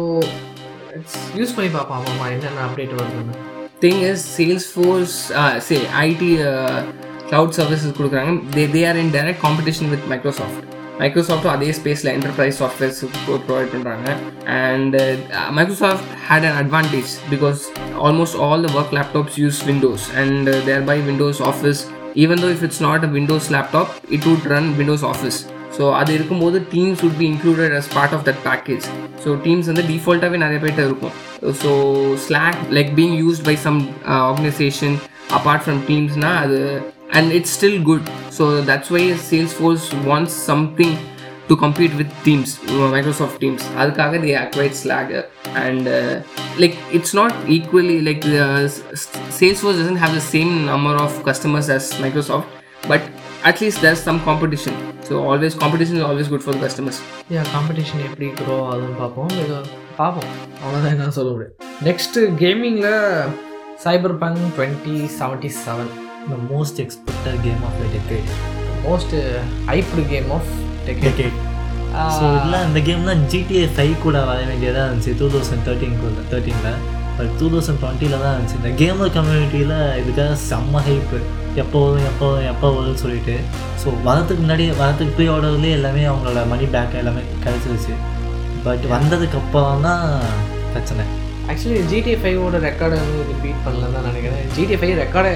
இட்ஸ் 0.99 1.19
யூஸ் 1.39 1.55
பண்ணி 1.57 1.71
பார்ப்போம் 1.77 1.99
ஆமாம்மா 1.99 2.27
என்னென்ன 2.35 2.63
அப்டேட் 2.69 2.95
வருதுன்னு. 3.01 3.35
Is 3.87 4.21
salesforce 4.35 5.15
uh, 5.39 5.59
say 5.65 5.77
it 6.03 6.21
uh, 6.51 6.77
cloud 7.29 7.49
services 7.57 7.91
கொடுக்குறாங்க. 7.97 8.31
They 8.55 8.65
they 8.75 8.83
are 8.89 8.97
in 9.01 9.09
direct 9.15 9.39
competition 9.43 9.85
with 9.93 10.03
microsoft. 10.13 10.55
மைக்ரோசாஃப்ட்டும் 10.99 11.53
அதே 11.55 11.69
ஸ்பேஸில் 11.79 12.11
என்டர்பிரைஸ் 12.15 12.59
சாஃப்ட்வேர்ஸ் 12.61 12.99
ப்ரொவைட் 13.47 13.71
பண்ணுறாங்க 13.73 14.07
and 14.59 14.95
Microsoft 15.57 16.07
had 16.29 16.47
an 16.49 16.57
advantage 16.63 17.11
because 17.33 17.61
almost 18.07 18.37
all 18.45 18.63
the 18.67 18.71
work 18.79 18.93
laptops 18.99 19.39
use 19.43 19.59
Windows 19.71 20.05
and 20.23 20.49
they're 20.69 20.85
buy 20.91 20.97
Windows 21.09 21.41
Office 21.51 21.81
even 22.23 22.41
though 22.45 22.49
if 22.55 22.63
it's 22.63 22.83
not 22.87 23.03
a 23.03 23.11
Windows 23.17 23.49
laptop 23.57 23.91
it 24.09 24.27
would 24.29 24.47
run 24.53 24.69
Windows 24.79 25.05
Office 25.13 25.39
so 25.77 25.85
அது 25.93 26.11
இருக்கும்போது 26.13 26.57
Teams 26.73 27.01
would 27.05 27.17
be 27.21 27.25
included 27.33 27.73
as 27.79 27.89
part 27.95 28.13
of 28.17 28.23
that 28.29 28.41
package 28.49 28.85
so 29.23 29.31
Teams 29.45 29.69
வந்து 29.71 29.83
டிஃபால்ட்டாகவே 29.91 30.37
நிறைய 30.37 30.59
பேர்ட்ட 30.63 30.83
இருக்கும். 30.89 31.13
So 31.61 31.71
Slack 32.25 32.59
like 32.77 32.91
being 32.99 33.15
used 33.23 33.43
by 33.43 33.55
some 33.65 33.79
organisation 34.19 34.95
apart 35.37 35.63
from 35.65 35.81
டீம்ஸ்னால் 35.89 36.39
அது 36.43 36.59
and 37.12 37.30
it's 37.38 37.54
still 37.56 37.80
good 37.84 38.08
so 38.36 38.44
that's 38.68 38.92
why 38.92 39.02
Salesforce 39.58 39.86
wants 40.06 40.36
something 40.46 40.94
to 41.48 41.56
compete 41.62 41.94
with 42.00 42.12
Teams 42.26 42.52
Microsoft 42.92 43.40
Teams 43.40 43.64
அதுக்காக 43.78 44.20
the 44.20 44.32
acquired 44.42 44.76
Slack 44.80 45.12
and 45.62 45.88
like 46.58 46.76
it's 46.92 47.16
not 47.20 47.36
equally 47.56 47.98
like 48.08 48.26
Salesforce 49.60 49.80
doesn't 49.80 50.02
have 50.04 50.14
the 50.18 50.22
same 50.30 50.52
number 50.70 50.98
of 51.02 51.18
customers 51.26 51.70
as 51.76 51.90
Microsoft 52.00 52.52
but 52.88 53.06
at least 53.44 53.82
there 53.82 54.00
some 54.00 54.18
competition 54.26 54.78
so 55.08 55.14
always 55.28 55.56
competition 55.60 55.98
is 55.98 56.06
always 56.08 56.30
good 56.32 56.44
for 56.46 56.58
customers 56.64 57.00
ஏன் 57.34 57.48
competition 57.54 58.02
எப்படி 58.06 58.28
grow 58.40 58.56
அதுன்னு 58.70 58.96
பார்ப்போம் 58.98 59.32
இது 59.38 59.56
பார்ப்போம் 59.96 60.30
அவ்வளோதான் 60.60 60.92
என்ன 60.94 61.14
சொல்ல 61.18 61.32
முடியும் 61.32 61.56
next 61.84 62.26
கேமிங்கில் 62.42 62.92
Cyberpunk 64.18 64.44
twenty 64.56 64.96
seventy 65.18 65.50
seven 65.58 65.90
the 66.29 66.37
most 66.51 66.75
expected 66.83 67.35
game 67.45 67.63
of 67.69 67.73
the 67.81 67.87
decade. 67.95 68.29
Most 68.85 69.13
hyped 69.69 70.01
game 70.11 70.29
of 70.37 70.49
decade 70.87 71.05
Decade. 71.09 71.37
So 72.15 72.23
இதில் 72.37 72.63
இந்த 72.67 72.79
கேம்லாம் 72.87 73.21
ஜிடிஏ 73.31 73.63
ஃபைவ் 73.75 73.93
கூட 74.05 74.17
வர 74.29 74.39
வேண்டியதாக 74.49 74.85
இருந்துச்சு. 74.87 75.13
டூ 75.19 75.27
தௌசண்ட் 75.33 75.63
தேர்ட்டீன் 75.67 75.95
தேர்ட்டீனில் 76.31 76.79
பட் 77.17 77.31
டூ 77.39 77.47
தௌசண்ட் 77.53 77.79
டுவெண்ட்டியில் 77.83 78.17
தான் 78.23 78.33
இருந்துச்சு. 78.35 78.57
இந்த 78.61 78.71
கேமர் 78.81 79.13
கம்யூனிட்டியில் 79.17 79.75
இதுக்காக 80.01 80.33
செம்ம 80.49 80.81
ஹைப்பு 80.87 81.19
எப்போ 81.63 81.79
வரும் 81.85 82.07
எப்போ 82.11 82.25
வரும் 82.31 82.49
எப்போ 82.53 82.69
வரும்னு 82.77 83.01
சொல்லிட்டு. 83.03 83.35
ஸோ 83.81 83.87
வரதுக்கு 84.07 84.41
முன்னாடி 84.45 84.65
வரதுக்கு 84.81 85.15
ப்ரீ 85.19 85.27
ஆர்டர்லேயே 85.35 85.77
எல்லாமே 85.79 86.03
அவங்களோட 86.11 86.43
மணி 86.53 86.67
பேக் 86.75 86.99
எல்லாமே 87.03 87.23
கிடச்சிருச்சு. 87.45 87.95
பட் 88.65 88.85
வந்ததுக்கு 88.95 89.39
அப்புறம் 89.43 89.85
தான் 89.89 90.05
பிரச்சனை. 90.73 91.05
ஆக்சுவலி 91.51 91.81
ஜிடிஏ 91.91 92.15
ஃபைவோட 92.21 92.57
ரெக்கார்டை 92.67 92.97
வந்து 93.01 93.17
இது 93.23 93.33
பீட் 93.43 93.63
பண்ணலன்னு 93.65 93.95
தான் 93.95 94.05
நினைக்கிறேன். 94.09 94.45
ஜிடிஏ 94.55 94.77
ஃபைவ் 94.81 94.93
ரெக்கார்டை 95.01 95.31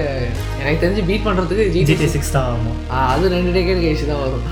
எனக்கு 0.60 0.80
தெரிஞ்சு 0.84 1.02
பீட் 1.10 1.26
பண்ணுறதுக்கு 1.26 1.64
ஜிடிஏ 1.74 2.08
சிக்ஸ் 2.14 2.32
தான் 2.36 2.46
ஆகும் 2.52 2.78
அது 3.12 3.34
ரெண்டு 3.34 3.50
டேக்கேட் 3.56 3.82
கழிச்சு 3.84 4.06
தான் 4.12 4.22
வரும். 4.24 4.46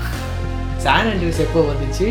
சான் 0.83 1.07
ஆண்ட்ரிஸ் 1.11 1.41
எப்போ 1.45 1.61
வந்துச்சு? 1.71 2.07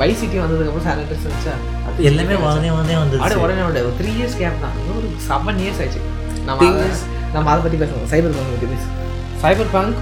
வைசிட்டி 0.00 0.36
வந்ததுக்கப்புறம் 0.42 0.86
சான் 0.86 1.00
ஆண்ட்ரிஸ் 1.02 1.26
வந்துச்சா? 1.26 1.54
அது 1.88 2.06
எல்லாமே 2.10 2.34
உடனே 2.44 2.70
உடனே 2.76 2.96
அப்படியே 2.96 2.98
வந்துருச்சு 3.02 3.42
உடனே 3.44 3.62
உடனே 3.68 3.82
ஒரு 3.88 3.94
த்ரீ 4.00 4.10
இயர்ஸ் 4.18 4.36
கேப் 4.40 4.62
தான். 4.64 4.76
ஒரு 4.96 5.08
செவன் 5.28 5.60
இயர்ஸ் 5.64 5.80
ஆயிடுச்சு 5.82 6.02
நம்ம 6.48 6.70
நம்ம 7.34 7.46
அதை 7.52 7.60
பற்றி 7.64 7.78
பேசுவோம். 7.82 8.08
சைபர் 8.12 8.34
பங்க் 8.38 8.54
பற்றி 8.54 8.68
பேச 8.72 8.84
சைபர் 9.42 9.70
பங்க் 9.76 10.00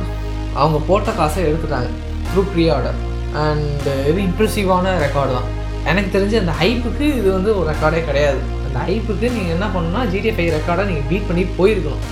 அவங்க 0.61 0.79
போட்ட 0.89 1.11
காசை 1.19 1.43
எடுத்துட்டாங்க 1.51 1.91
த்ரூ 2.31 2.43
ப்ரீ 2.55 2.65
ஆர்டர் 2.77 2.99
அண்ட் 3.45 3.89
இது 4.11 4.21
இம்ப்ரெசிவான 4.29 4.95
ரெக்கார்டு 5.05 5.35
தான். 5.39 5.51
எனக்கு 5.91 6.11
தெரிஞ்சு 6.17 6.37
அந்த 6.41 6.55
ஹைப்புக்கு 6.63 7.07
இது 7.21 7.29
வந்து 7.37 7.51
ஒரு 7.59 7.67
ரெக்கார்டே 7.73 8.01
கிடையாது. 8.09 8.41
ஹைப்புக்கு 8.79 9.27
நீங்கள் 9.37 9.55
என்ன 9.57 9.67
பண்ணணும்னா 9.75 10.03
ஜிடிஏ 10.13 10.33
ஃபைவ் 10.37 10.51
ரெக்கார்டை 10.57 10.85
நீங்கள் 10.91 11.09
பீட் 11.11 11.29
பண்ணி 11.29 11.45
போயிருக்கணும். 11.59 12.05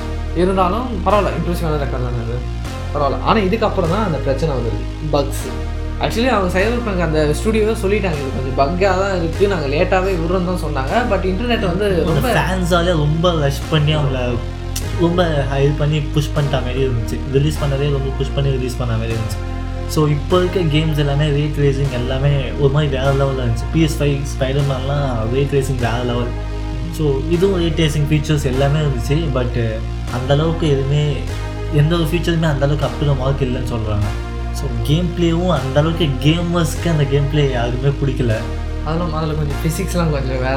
இருந்தாலும் 0.42 0.88
பரவாயில்ல 1.06 1.30
இம்ப்ரெசிவான 1.38 1.78
ரெக்கார்ட் 1.84 2.06
தானே 2.08 2.20
அது. 2.26 2.36
பரவாயில்ல. 2.92 3.18
ஆனால் 3.28 3.46
இதுக்கப்புறம் 3.48 3.92
தான் 3.94 4.06
அந்த 4.08 4.18
பிரச்சனை 4.26 4.50
வந்தது. 4.58 4.80
பக்ஸ் 5.14 5.46
ஆக்சுவலி 6.04 6.30
அவங்க 6.34 6.50
சைபர் 6.56 6.84
பங்க் 6.86 7.06
அந்த 7.06 7.20
ஸ்டுடியோவே 7.38 7.74
சொல்லிட்டாங்க 7.80 8.20
இது 8.22 8.30
கொஞ்சம் 8.36 8.58
பக்காக 8.60 8.94
தான் 9.02 9.16
இருக்குது 9.20 9.50
நாங்கள் 9.52 9.72
லேட்டாகவே 9.74 10.12
விடுறோம் 10.20 10.48
தான் 10.50 10.62
சொன்னாங்க. 10.66 10.94
பட் 11.12 11.26
இன்டர்நெட் 11.30 11.66
வந்து 11.70 11.86
ரொம்ப 12.10 12.28
ஃபேன்ஸாலே 12.36 12.94
ரொம்ப 13.04 13.32
ரஷ் 13.44 13.64
பண்ணி 13.72 13.94
அவங்கள 13.98 14.20
ரொம்ப 15.04 15.20
இது 15.64 15.74
பண்ணி 15.82 15.98
புஷ் 16.14 16.32
பண்ணிட்ட 16.36 16.58
மாதிரி 16.66 16.80
இருந்துச்சு. 16.86 17.16
ரிலீஸ் 17.36 17.60
பண்ணதே 17.62 17.88
ரொம்ப 17.96 18.10
புஷ் 18.18 18.34
பண்ணி 18.36 18.50
ரிலீஸ் 18.58 18.78
பண்ண 18.80 18.92
மாதிரி 19.00 19.14
இருந்துச்சு. 19.16 19.40
ஸோ 19.94 20.00
இப்போ 20.14 20.36
இருக்க 20.40 20.62
கேம்ஸ் 20.74 20.98
எல்லாமே 21.02 21.26
ரேட் 21.36 21.58
ரேசிங் 21.64 21.94
எல்லாமே 21.98 22.32
ஒரு 22.62 22.72
மாதிரி 22.74 22.90
வேறு 22.96 23.12
லெவலில் 23.20 23.42
இருந்துச்சு. 23.44 23.68
பிஎஸ் 23.74 23.96
ஃபைவ் 23.98 24.16
ஸ்பைடர்மேன்லாம் 24.32 25.06
ரேட் 25.34 25.54
ரேசிங் 25.56 25.80
வேறு 25.86 26.06
லெவல் 26.10 26.30
ஸோ 26.98 27.04
இதுவும் 27.30 27.58
ரேட் 27.62 27.80
ரேசிங் 27.82 28.08
ஃபீச்சர்ஸ் 28.10 28.46
எல்லாமே 28.52 28.78
இருந்துச்சு 28.84 29.16
பட் 29.36 29.58
அந்தளவுக்கு 30.16 30.66
எதுவுமே 30.74 31.04
எந்த 31.80 31.92
ஒரு 31.96 32.06
ஃபீச்சருமே 32.10 32.48
அந்தளவுக்கு 32.52 32.86
அப் 32.86 32.98
டு 33.00 33.14
மார்க் 33.20 33.44
இல்லைன்னு 33.46 33.72
சொல்கிறாங்க 33.74 34.08
ஸோ 34.58 34.66
கேம் 34.88 35.10
பிளேவும் 35.16 35.54
அந்தளவுக்கு 35.58 36.06
கேமர்ஸ்க்கு 36.24 36.88
அந்த 36.92 37.04
கேம் 37.04 37.28
பிளே 37.32 37.44
யாருக்குமே 37.50 37.92
பிடிக்கல. 38.00 38.34
அதில் 38.86 39.14
அதில் 39.18 39.38
கொஞ்சம் 39.38 39.60
ஃபிசிக்ஸ்லாம் 39.62 40.14
கொஞ்சம் 40.16 40.40
வேற 40.46 40.56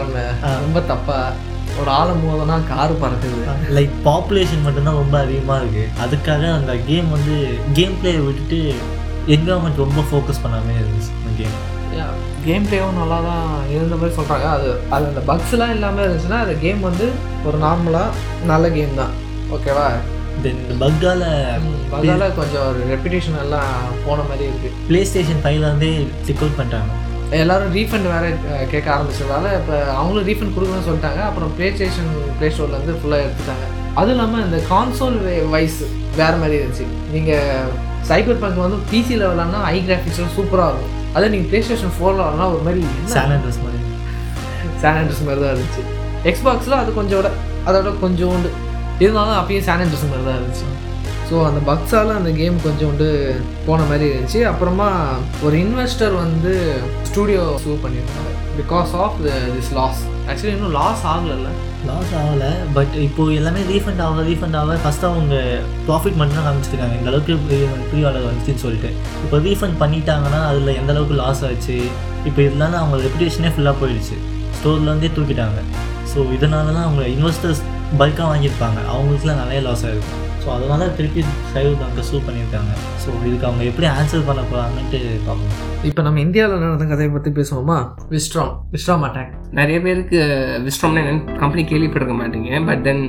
ரொம்ப 0.66 0.80
தப்பாக 0.92 1.50
ஒரு 1.82 1.90
ஆளை 1.90 2.14
மோதனா 2.22 2.56
கார் 2.72 2.94
பறக்குது. 3.04 3.42
லைக் 3.78 3.94
பாப்புலேஷன் 4.08 4.66
மட்டும்தான் 4.66 5.00
ரொம்ப 5.02 5.16
அதிகமாக 5.20 5.60
இருக்குது 5.62 5.92
அதுக்காக 6.06 6.44
அந்த 6.54 6.74
கேம் 6.90 7.10
வந்து 7.10 7.36
கேம் 7.74 7.98
பிளேயை 8.02 8.24
விட்டுட்டு 8.26 8.60
என்வரான்மெண்ட் 9.36 9.84
ரொம்ப 9.86 10.02
ஃபோக்கஸ் 10.10 10.44
பண்ணாமே 10.46 10.76
இருந்துச்சு 10.82 11.14
அந்த 11.20 11.34
கேம் 11.42 11.58
கேம் 12.46 12.66
பிளேவும் 12.70 13.00
நல்லா 13.02 13.18
தான் 13.28 13.46
இருந்த 13.76 13.96
மாதிரி 14.00 14.16
சொல்கிறாங்க 14.20 14.48
அது 14.56 14.70
அது 14.96 15.06
அந்த 15.12 15.22
பக்ஸ்லாம் 15.32 15.74
இல்லாமல் 15.76 16.04
இருந்துச்சுன்னா 16.06 16.40
அந்த 16.46 16.56
கேம் 16.64 16.82
வந்து 16.90 17.08
ஒரு 17.50 17.58
நார்மலாக 17.66 18.18
நல்ல 18.52 18.66
கேம் 18.78 19.00
தான். 19.02 19.14
ஓகேவா 19.56 19.86
தென் 20.44 20.60
இந்த 20.64 20.76
பக்கால 20.84 21.24
அதனால 21.96 22.28
கொஞ்சம் 22.40 22.66
ஒரு 22.70 22.82
ரெப்புடேஷன் 22.92 23.40
எல்லாம் 23.46 23.74
போன 24.06 24.20
மாதிரி 24.30 24.46
இருக்குது 24.50 24.78
ப்ளே 24.90 25.02
ஸ்டேஷன் 25.10 25.42
ஃபைவ்ல 25.44 25.70
இருந்தே 25.70 25.92
செக் 26.28 26.44
அவுட் 26.44 26.58
பண்ணிட்டாங்க 26.60 27.00
எல்லாரும் 27.42 27.76
ரீஃபண்ட் 27.78 28.08
வேறு 28.14 28.30
கேட்க 28.72 28.88
ஆரம்பிச்சதால 28.96 29.52
இப்போ 29.60 29.76
அவங்களும் 30.00 30.28
ரீஃபண்ட் 30.30 30.56
கொடுக்கணும்னு 30.56 30.88
சொல்லிட்டாங்க. 30.88 31.22
அப்புறம் 31.28 31.52
ப்ளே 31.58 31.68
ஸ்டேஷன் 31.76 32.10
ப்ளே 32.40 32.48
ஸ்டோர்லேருந்து 32.56 32.96
ஃபுல்லாக 33.02 33.26
எடுத்துட்டாங்க. 33.26 33.68
அதுவும் 34.00 34.16
இல்லாமல் 34.16 34.44
இந்த 34.48 34.60
கான்சோல் 34.72 35.20
வைஸ் 35.54 35.80
வேறு 36.20 36.42
மாதிரி 36.42 36.58
இருந்துச்சு. 36.60 36.88
நீங்கள் 37.14 37.70
சைபர் 38.10 38.42
பங்க் 38.44 38.66
வந்து 38.66 38.80
பிசியில் 38.92 39.30
விளாட்னா 39.32 39.62
ஐ 39.74 39.78
கிராஃபிக்ஸ்லாம் 39.88 40.36
சூப்பராக 40.38 40.72
இருக்கும். 40.72 40.98
அதே 41.16 41.28
நீங்கள் 41.34 41.50
ப்ளே 41.52 41.60
ஸ்டேஷன் 41.68 41.96
ஃபோரில் 41.96 42.20
விளாட்னா 42.20 42.46
ஒரு 42.54 42.62
மாதிரி 42.68 42.82
சாலண்டர்ஸ் 43.14 43.60
மாதிரி. 43.64 43.80
சானண்டர்ஸ் 44.84 45.24
மாதிரி 45.28 45.42
தான் 45.44 45.54
இருந்துச்சு. 45.56 45.84
எக்ஸ்பாக்ஸில் 46.30 46.82
அது 46.82 46.92
கொஞ்சம் 47.00 47.20
விட 47.20 47.32
அதோட 47.70 47.90
கொஞ்சோண்டு. 48.04 48.52
இருந்தாலும் 49.04 49.40
அப்பயும் 49.42 49.68
சானண்டர்ஸ் 49.70 50.08
மாதிரி 50.12 50.26
தான் 50.30 50.40
இருந்துச்சு. 50.40 50.68
ஸோ 51.30 51.36
அந்த 51.50 51.60
பக்ஸால் 51.72 52.10
அந்த 52.20 52.32
கேம் 52.40 52.56
கொஞ்சோண்டு 52.68 53.08
போன 53.68 53.84
மாதிரி 53.90 54.06
இருந்துச்சு. 54.12 54.40
அப்புறமா 54.52 54.88
ஒரு 55.46 55.56
இன்வெஸ்டர் 55.66 56.16
வந்து 56.24 56.54
ஸ்டூடியோ 57.10 57.44
சூ 57.64 57.78
பண்ணியிருந்தாங்க 57.84 58.32
because 58.62 58.94
of 59.04 59.20
this 59.56 59.72
loss 59.80 60.02
actually 60.30 60.54
இன்னும் 60.56 60.76
லாஸ் 60.80 61.04
ஆகலைல்ல. 61.14 61.52
லாஸ் 61.90 62.12
ஆகலை 62.20 62.50
பட் 62.76 62.94
இப்போ 63.06 63.24
எல்லாமே 63.38 63.62
ரீஃபண்ட் 63.72 64.02
ஆக 64.08 64.24
ரீஃபண்ட் 64.30 64.58
ஆக 64.60 64.76
ஃபஸ்ட்டு 64.84 65.08
அவங்க 65.10 65.36
ப்ராஃபிட் 65.88 66.18
மட்டும் 66.20 66.38
தான் 66.40 66.48
காமிச்சிருக்காங்க. 66.48 66.96
இந்த 67.00 67.10
அளவுக்கு 67.12 67.36
ப்ரீ 67.92 68.02
ஆர்டர் 68.08 68.28
வந்துச்சுன்னு 68.30 68.64
சொல்லிட்டு. 68.66 68.90
இப்போ 69.24 69.38
ரீஃபண்ட் 69.48 69.78
பண்ணிட்டாங்கன்னா 69.84 70.42
அதில் 70.50 70.78
எந்த 70.80 70.92
அளவுக்கு 70.96 71.18
லாஸ் 71.22 71.44
ஆச்சு? 71.50 71.78
இப்போ 72.30 72.40
இதனால 72.48 72.74
அவங்க 72.82 72.98
ரெப்புடேஷனே 73.06 73.52
ஃபுல்லாக 73.56 73.76
போயிடுச்சு. 73.82 74.18
ஸ்டோர்லேருந்தே 74.58 75.12
தூக்கிட்டாங்க. 75.18 75.62
ஸோ 76.12 76.20
இதனால 76.38 76.74
தான் 76.78 76.88
அவங்க 76.88 77.06
இன்வெஸ்டர்ஸ் 77.16 77.64
பல்காக 78.02 78.28
வாங்கியிருப்பாங்க. 78.32 78.80
அவங்களுக்குலாம் 78.94 79.42
நிறைய 79.44 79.62
லாஸ் 79.70 79.86
ஆகிருக்கும் 79.88 80.28
ஸோ 80.44 80.48
அதனால 80.56 80.84
திருப்பி 80.98 81.22
சைவ் 81.54 81.72
பேங்கை 81.82 82.04
சூ 82.10 82.18
பண்ணியிருக்காங்க. 82.28 82.72
ஸோ 83.02 83.10
இதுக்கு 83.28 83.48
அவங்க 83.50 83.64
எப்படி 83.72 83.88
ஆன்சர் 83.96 84.28
பண்ண 84.30 84.42
போகிறாங்கன்ட்டு 84.52 85.00
பார்க்கணும் 85.26 85.58
இப்போ 85.90 86.02
நம்ம 86.08 86.20
இந்தியாவில் 86.26 86.64
நடந்த 86.66 86.86
கதையை 86.92 87.12
பற்றி 87.16 87.32
பேசுவோமா? 87.40 87.78
விஸ்ட்ராம் 88.16 88.54
விஸ்ட்ராம் 88.74 89.06
அட்டாக் 89.08 89.34
நிறைய 89.60 89.78
பேருக்கு 89.86 90.20
விஸ்ட்ராம்னா 90.68 91.02
என்னன்னு 91.04 91.38
கம்பெனி 91.42 91.64
கேள்விப்பட்டிருக்க 91.72 92.16
மாட்டீங்க. 92.22 92.52
But 92.70 92.84
then 92.88 93.04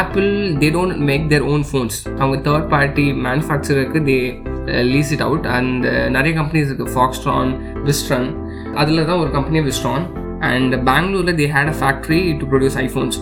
Apple 0.00 0.28
they 0.62 0.68
don't 0.76 1.02
make 1.10 1.26
their 1.32 1.46
own 1.52 1.64
phones 1.70 1.98
அவங்க 2.20 2.36
third 2.48 2.68
party 2.74 3.06
மேனுஃபேக்சருக்கு 3.26 4.00
they 4.10 4.18
lease 4.92 5.10
it 5.14 5.24
out 5.28 5.46
and 5.56 5.84
நிறைய 6.16 6.32
கம்பெனிஸ் 6.40 6.68
இருக்குது 6.70 6.94
ஃபாக்ஸ்ட்ரான் 6.96 7.50
விஸ்ட்ரான் 7.88 8.28
அதில் 8.82 9.06
தான் 9.10 9.20
ஒரு 9.24 9.30
கம்பெனி 9.36 9.60
விஸ்ட்ரான் 9.68 10.04
அண்ட் 10.52 10.74
பெங்களூரில் 10.90 11.38
they 11.40 11.46
had 11.56 11.72
a 11.74 11.76
factory 11.82 12.22
to 12.40 12.46
produce 12.52 12.78
iPhones 12.86 13.18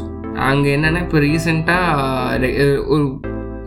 அங்கே 0.51 0.71
என்னென்னா 0.77 1.01
இப்போ 1.07 1.19
ரீசெண்டாக 1.27 2.53
ஒரு 2.95 3.05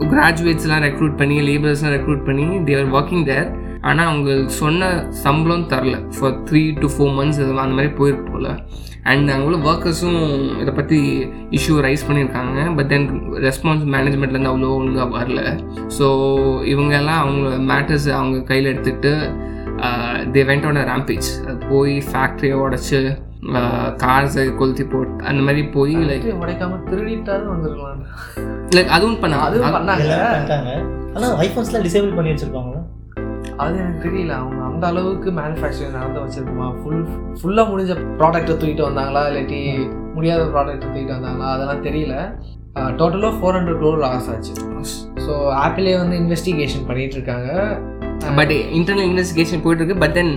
கிராஜுவேட்ஸ்லாம் 0.04 0.84
ரெக்ரூட் 0.88 1.16
பண்ணி 1.18 1.36
லேபர்ஸ்லாம் 1.42 1.94
ரெக்ரூட் 1.98 2.26
பண்ணி 2.26 2.48
தேர் 2.64 2.92
ஒர்க்கிங் 2.92 3.24
தேர் 3.24 3.48
ஆனால் 3.82 4.08
அவங்க 4.08 4.32
சொன்ன 4.48 4.90
சம்பளம் 5.24 5.68
தரல. 5.72 5.96
For 6.16 6.36
three 6.50 6.62
to 6.82 6.88
four 6.88 7.14
months 7.18 7.42
அந்த 7.42 7.76
மாதிரி 7.78 7.92
போயிருக்கு 8.00 8.32
போல். 8.32 8.50
அண்ட் 9.04 9.32
அங்கே 9.32 9.46
உள்ள 9.46 9.58
ஒர்க்கர்ஸும் 9.72 10.22
இதை 10.62 10.72
பற்றி 10.74 11.28
இஷ்யூ 11.52 11.76
ரைஸ் 11.80 12.08
பண்ணியிருக்காங்க. 12.08 12.76
பட் 12.76 12.88
தென் 12.88 13.08
ரெஸ்பான்ஸ் 13.48 13.84
மேனேஜ்மெண்ட்லேருந்து 13.96 14.52
அவ்வளோ 14.54 14.72
ஒழுங்காக 14.78 15.10
வரல. 15.18 15.42
ஸோ 16.00 16.08
இவங்கெல்லாம் 16.66 17.22
அவங்க 17.24 17.50
மேட்டர்ஸ் 17.74 18.10
அவங்க 18.10 18.40
கையில் 18.44 18.72
எடுத்துகிட்டு 18.74 19.14
they 20.34 20.42
uh, 20.42 20.48
went 20.50 20.66
on 20.66 20.76
a 20.76 20.84
rampage 20.84 21.28
அது 21.48 21.58
போய் 21.70 22.04
ஃபேக்ட்ரியை 22.12 22.56
உடச்சி 22.56 23.00
கார்ஸை 24.04 24.44
கொளுத்தி 24.60 24.84
போட்டு 24.92 25.26
அந்த 25.30 25.42
மாதிரி 25.48 25.64
போய் 25.76 25.96
லைக் 26.10 26.26
உடைக்காம 26.44 26.80
திருடிட்டாலும் 26.90 27.52
வந்துருக்கலாம். 27.54 28.02
லைக் 28.76 28.94
அதுவும் 28.98 29.20
பண்ணாங்க 29.24 29.48
அதுவும் 29.50 29.76
பண்ணாங்க. 29.78 30.72
ஆனால் 31.16 31.36
ஐஃபோன்ஸ்லாம் 31.46 31.86
டிசேபிள் 31.88 32.16
பண்ணி 32.18 32.32
வச்சுருப்பாங்களா? 32.32 32.82
அது 33.64 33.76
எனக்கு 33.82 34.02
தெரியல. 34.06 34.34
அவங்க 34.42 34.60
அந்த 34.70 34.84
அளவுக்கு 34.92 35.30
மேனுஃபேக்சரிங் 35.40 35.96
நடந்து 35.98 36.24
வச்சிருக்குமா? 36.24 36.68
ஃபுல் 36.80 37.06
ஃபுல்லாக 37.40 37.70
முடிஞ்ச 37.72 37.94
ப்ராடக்ட்டை 38.22 38.56
தூக்கிட்டு 38.62 38.88
வந்தாங்களா? 38.88 39.22
இல்லாட்டி 39.30 39.60
முடியாத 40.16 40.44
ப்ராடக்ட்டை 40.56 40.88
தூக்கிட்டு 40.88 41.18
வந்தாங்களா? 41.18 41.50
அதெல்லாம் 41.56 41.86
தெரியல. 41.88 42.16
டோட்டலாக 43.00 43.34
ஃபோர் 43.38 43.56
ஹண்ட்ரட் 43.58 43.80
க்ரோர் 43.82 44.02
லாஸ் 44.06 44.30
ஆச்சு. 44.32 44.54
ஸோ 45.26 45.34
ஆப்பிளே 45.66 45.94
வந்து 46.02 46.16
இன்வெஸ்டிகேஷன் 46.24 46.88
பண்ணிட்டு 46.90 47.16
இருக்காங்க. 47.18 47.50
பட் 48.38 48.54
இன்டர்னல் 48.78 49.10
இன்வெஸ்டிகேஷன் 49.12 49.64
போயிட்டு 49.66 49.84
இருக்கு 49.84 50.02
பட் 50.04 50.16
தென் 50.20 50.34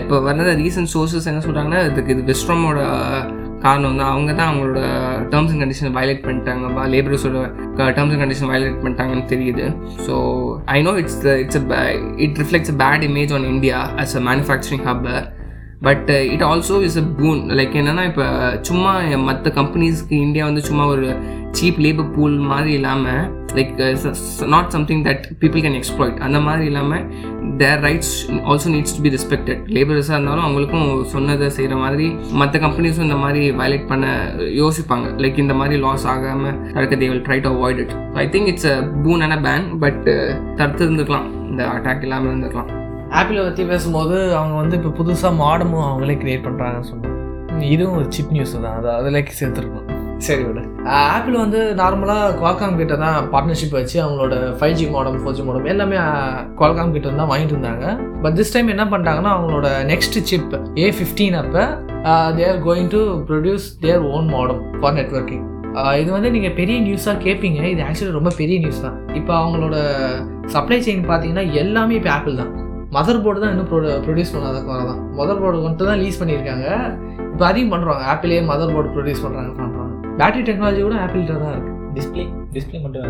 இப்போ 0.00 0.16
வந்த 0.26 0.54
ரீசன்ட் 0.64 0.90
சோர்சஸ் 0.94 1.28
என்ன 1.30 1.42
சொல்கிறாங்கன்னா 1.46 1.80
இதுக்கு 1.90 2.12
இது 2.14 2.24
வெஸ்ட்ரோமோட 2.32 2.80
காரணம் 3.64 3.98
தான் 4.00 4.10
அவங்க 4.12 4.30
தான் 4.38 4.48
அவங்களோட 4.50 4.80
டேர்ம்ஸ் 5.32 5.52
அண்ட் 5.52 5.62
கண்டிஷன் 5.62 5.94
வயலேட் 5.96 6.24
பண்ணிட்டாங்க. 6.26 6.86
லேபர்ஸோட 6.94 7.42
டேர்ம்ஸ் 7.96 8.14
அண்ட் 8.14 8.22
கண்டிஷன் 8.22 8.50
வயலேட் 8.52 8.80
பண்ணிட்டாங்கன்னு 8.82 9.26
தெரியுது. 9.32 9.66
So 10.06 10.14
I 10.76 10.78
know 10.88 10.92
it's 11.02 11.18
it's 11.42 11.60
it 12.26 12.38
reflects 12.42 12.72
a 12.74 12.76
bad 12.84 13.04
image 13.10 13.32
on 13.38 13.46
India 13.54 13.78
as 14.04 14.16
a 14.20 14.22
manufacturing 14.30 14.84
hub 14.90 15.06
but 15.82 16.10
it 16.10 16.42
also 16.42 16.82
is 16.82 16.98
a 16.98 17.02
boon 17.02 17.50
like 17.50 17.72
என்னென்னா 17.72 18.04
இப்போ 18.04 18.26
சும்மா 18.60 18.92
மற்ற 19.16 19.50
கம்பெனிஸ்க்கு 19.50 20.10
India 20.10 20.44
வந்து 20.44 20.60
சும்மா 20.60 20.86
ஒரு 20.86 21.16
சீப் 21.50 21.78
லேபர் 21.78 22.14
பூல் 22.14 22.38
மாதிரி 22.38 22.72
இல்லாமல் 22.72 23.40
like 23.54 23.72
not 24.46 24.70
something 24.70 25.04
that 25.04 25.34
people 25.40 25.60
can 25.60 25.74
exploit 25.74 26.18
அந்த 26.18 26.40
மாதிரி 26.40 26.66
இல்லாமல் 26.66 27.02
their 27.56 27.80
rights 27.80 28.30
also 28.44 28.68
needs 28.68 28.96
to 28.96 29.02
be 29.02 29.08
respected 29.08 29.60
லேபர்ஸாக 29.66 30.14
இருந்தாலும் 30.14 30.44
அவங்களுக்கும் 30.44 31.04
சொன்னதை 31.04 31.50
செய்கிற 31.50 31.76
மாதிரி 31.76 32.14
மற்ற 32.32 32.58
கம்பெனிஸும் 32.58 33.02
இந்த 33.02 33.14
மாதிரி 33.14 33.50
வயலேட் 33.50 33.86
பண்ண 33.86 34.06
யோசிப்பாங்க. 34.40 35.08
லைக் 35.16 35.38
இந்த 35.38 35.54
மாதிரி 35.54 35.80
லாஸ் 35.80 36.06
ஆகாமல் 36.06 36.72
தடுக்க 36.72 36.96
they 36.96 37.08
will 37.08 37.26
try 37.28 37.40
to 37.40 37.48
avoid 37.48 37.78
it 37.78 37.94
I 38.14 38.28
think 38.28 38.46
it's 38.46 38.66
a 38.66 38.82
boon 39.04 39.20
and 39.20 39.32
a 39.32 39.50
bane 39.50 39.78
but 39.78 40.02
தடுத்து 40.56 40.84
இருந்துக்கலாம் 40.84 41.50
இந்த 41.50 41.66
அட்டாக் 41.66 42.02
இல்லாமல் 42.02 42.30
இருந்துக்கலாம் 42.32 42.81
ஆப்பிளை 43.18 43.40
பற்றி 43.46 43.62
பேசும்போது 43.70 44.16
அவங்க 44.38 44.54
வந்து 44.60 44.76
இப்போ 44.78 44.90
புதுசாக 44.98 45.38
மாடமும் 45.40 45.86
அவங்களே 45.88 46.14
கிரியேட் 46.22 46.46
பண்ணுறாங்கன்னு 46.46 46.88
சொன்னாங்க. 46.90 47.18
இதுவும் 47.74 47.96
ஒரு 47.98 48.06
சிப் 48.16 48.32
நியூஸ் 48.36 48.54
தான். 48.54 48.76
அதை 48.78 48.90
அதில் 48.98 49.18
சேர்த்துருக்கணும். 49.40 49.88
சரி 50.26 50.42
விடு. 50.46 50.62
ஆப்பிள் 51.14 51.36
வந்து 51.42 51.60
நார்மலாக 51.80 52.26
குவால்காம் 52.40 52.78
கிட்ட 52.80 52.94
தான் 53.02 53.16
பார்ட்னர்ஷிப் 53.32 53.76
வச்சு 53.78 53.96
அவங்களோட 54.04 54.34
five 54.58 54.76
G 54.78 54.86
modem 54.94 55.18
four 55.22 55.36
G 55.38 55.44
modem 55.48 55.68
எல்லாமே 55.72 55.96
குவால்காம் 56.58 56.94
கிட்ட 56.96 57.14
தான் 57.20 57.30
வாங்கிட்டு 57.32 57.54
இருந்தாங்க. 57.56 57.86
பட் 58.24 58.36
திஸ் 58.38 58.54
டைம் 58.54 58.72
என்ன 58.74 58.86
பண்ணிட்டாங்கன்னா 58.92 59.32
அவங்களோட 59.36 59.68
நெக்ஸ்ட் 59.92 60.18
சிப் 60.30 60.54
ஏ 60.84 60.88
ஃபிஃப்டீன் 60.98 61.38
அப்போ 61.42 61.64
they 62.38 62.46
are 62.52 62.62
going 62.68 62.90
to 62.96 63.02
produce 63.30 63.66
their 63.84 64.08
own 64.14 64.28
modem 64.36 64.62
for 64.80 64.96
networking 65.00 65.46
இது 66.00 66.10
வந்து 66.16 66.30
நீங்கள் 66.38 66.56
பெரிய 66.60 66.78
நியூஸாக 66.88 67.16
கேட்பீங்க 67.26 67.60
இது 67.74 67.82
ஆக்சுவலி 67.88 68.18
ரொம்ப 68.20 68.32
பெரிய 68.40 68.56
நியூஸ் 68.64 68.82
தான். 68.86 68.98
இப்போ 69.20 69.32
அவங்களோட 69.42 69.76
சப்ளை 70.56 70.80
செயின் 70.88 71.08
பார்த்தீங்கன்னா 71.12 71.46
எல்லாமே 71.62 71.96
இப்போ 72.00 72.12
ஆப்பிள் 72.16 72.40
தான். 72.42 72.52
மதர் 72.96 73.22
போர்டு 73.24 73.42
தான் 73.42 73.52
இன்னும் 73.54 73.68
ப்ரொ 73.70 73.78
ப்ரொடியூஸ் 74.06 74.32
பண்ணாத 74.34 74.58
குறை 74.68 74.82
தான் 74.88 75.00
மதர் 75.18 75.40
போர்டு 75.42 75.58
மட்டும் 75.66 75.88
தான் 75.90 76.00
லீஸ் 76.02 76.18
பண்ணியிருக்காங்க. 76.20 76.66
இப்போ 77.32 77.44
அதையும் 77.50 77.72
பண்ணுறாங்க 77.74 78.02
ஆப்பிளே 78.12 78.40
மதர் 78.50 78.72
போர்டு 78.74 78.90
ப்ரொடியூஸ் 78.96 79.22
பண்ணுறாங்க 79.24 79.52
பண்ணுறாங்க 79.60 79.90
பேட்டரி 80.18 80.42
டெக்னாலஜி 80.48 80.80
கூட 80.86 80.96
ஆப்பிள்கிட்ட 81.04 81.36
தான் 81.44 81.54
இருக்குது 81.54 81.78
டிஸ்பிளே 81.96 82.24
டிஸ்பிளே 82.54 82.80
மட்டும் 82.84 83.06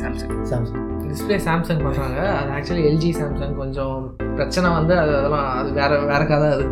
சாம்சங் 0.00 0.32
சாம்சங் 0.50 0.84
டிஸ்பிளே 1.10 1.36
சாம்சங் 1.46 1.82
பண்ணுறாங்க 1.86 2.18
அது 2.38 2.50
ஆக்சுவலி 2.56 2.84
எல்ஜி 2.90 3.10
சாம்சங் 3.18 3.54
கொஞ்சம் 3.60 3.98
பிரச்சனை 4.38 4.70
வந்து 4.78 4.94
அது 5.02 5.12
அதெல்லாம் 5.18 5.48
அது 5.60 5.70
வேறு 5.80 5.98
வேற 6.12 6.22
கதை 6.32 6.48
அது. 6.56 6.66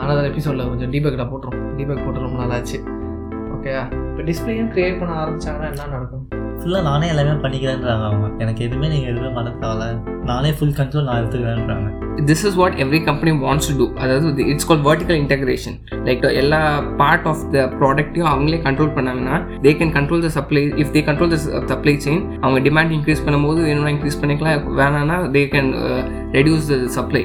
ஆனால் 0.00 0.28
எபிசோடில் 0.32 0.70
கொஞ்சம் 0.72 0.92
டீபெக்கில் 0.94 1.30
போட்டுரும். 1.32 1.64
டீபெக் 1.78 2.04
போட்டு 2.06 2.26
ரொம்ப 2.26 2.38
நாள் 2.42 2.54
ஆச்சு. 2.58 2.78
ஓகே 3.56 3.72
இப்போ 4.10 4.22
டிஸ்பிளேயும் 4.30 4.70
க்ரியேட் 4.74 5.00
பண்ண 5.00 5.14
ஆரம்பிச்சாங்கன்னா 5.22 5.70
என்ன 5.72 5.88
நடக்கும்? 5.96 6.24
ஃபுல்லாக 6.60 6.82
நானே 6.90 7.06
எல்லாமே 7.12 7.34
பண்ணிக்கிறேன்றாங்க 7.44 8.04
அவங்க. 8.08 8.26
எனக்கு 8.44 8.62
எதுவுமே 8.66 8.88
நீங்கள் 8.92 9.10
எதுவுமே 9.12 9.30
பண்ண 9.36 9.50
தேவையில்ல 9.62 9.86
நானே 10.30 10.50
ஃபுல் 10.56 10.74
கண்ட்ரோல் 10.78 11.06
நான் 11.08 11.20
எடுத்துக்கிறேன்றாங்க. 11.20 11.88
This 12.28 12.42
is 12.48 12.56
what 12.60 12.74
every 12.84 12.98
company 13.08 13.30
wants 13.44 13.68
to 13.70 13.74
do 13.80 13.86
அதாவது 14.02 14.46
it's 14.52 14.68
call 14.70 14.82
vertical 14.88 15.18
integration 15.22 15.76
like 16.06 16.24
எல்லா 16.42 16.60
பார்ட் 17.00 17.26
ஆஃப் 17.32 17.44
த 17.54 17.64
ப்ராடக்ட்டையும் 17.80 18.30
அவங்களே 18.32 18.58
கண்ட்ரோல் 18.66 18.92
பண்ணாங்கன்னா 18.96 19.36
they 19.66 19.72
can 19.80 19.94
control 19.98 20.24
the 20.26 20.30
supply 20.38 20.62
if 20.82 20.92
they 20.96 21.02
control 21.08 21.32
the 21.34 21.38
supply 21.72 21.94
chain 22.06 22.24
அவங்க 22.44 22.60
டிமாண்ட் 22.68 22.94
இன்க்ரீஸ் 22.98 23.24
பண்ணும்போது 23.26 23.60
வேணும்னா 23.68 23.92
increase 23.96 24.20
பண்ணிக்கலாம். 24.22 24.66
வேணாம்னா 24.80 25.18
they 25.36 25.44
can 25.54 25.72
reduce 26.34 26.68
the 26.70 26.78
supply 26.94 27.22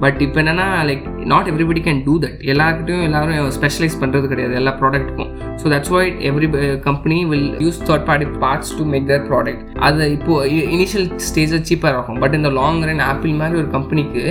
but 0.00 0.18
இப்போ 0.24 0.38
என்னன்னா 0.42 0.66
like 0.88 1.04
not 1.26 1.48
everybody 1.50 1.82
can 1.86 2.00
do 2.06 2.14
that 2.18 2.40
எல்லாருக்கிட்டையும் 2.52 3.04
எல்லாரும் 3.04 3.50
ஸ்பெஷலைஸ் 3.50 3.96
பண்ணுறது 4.00 4.26
கிடையாது 4.28 4.54
எல்லா 4.54 4.74
ப்ராடக்ட்டுக்கும் 4.80 5.30
so 5.60 5.72
that's 5.72 5.92
why 5.96 6.10
every 6.30 6.48
company 6.88 7.18
will 7.30 7.48
use 7.60 7.80
third 7.84 8.06
party 8.08 8.28
parts 8.44 8.74
to 8.78 8.84
make 8.92 9.06
their 9.10 9.24
product 9.30 9.64
அது 9.80 10.10
இப்போது 10.12 10.66
இனிஷியல் 10.76 11.08
ஸ்டேஜில் 11.28 11.64
சீப்பாக 11.70 11.94
இருக்கும் 11.94 12.20
பட் 12.20 12.36
இந்த 12.40 12.50
லாங் 12.60 12.82
ரன் 12.82 13.04
ஆப்பிள் 13.08 13.38
மாதிரி 13.40 13.58
ஒரு 13.58 13.70
கம்பெனிக்கு 13.70 14.24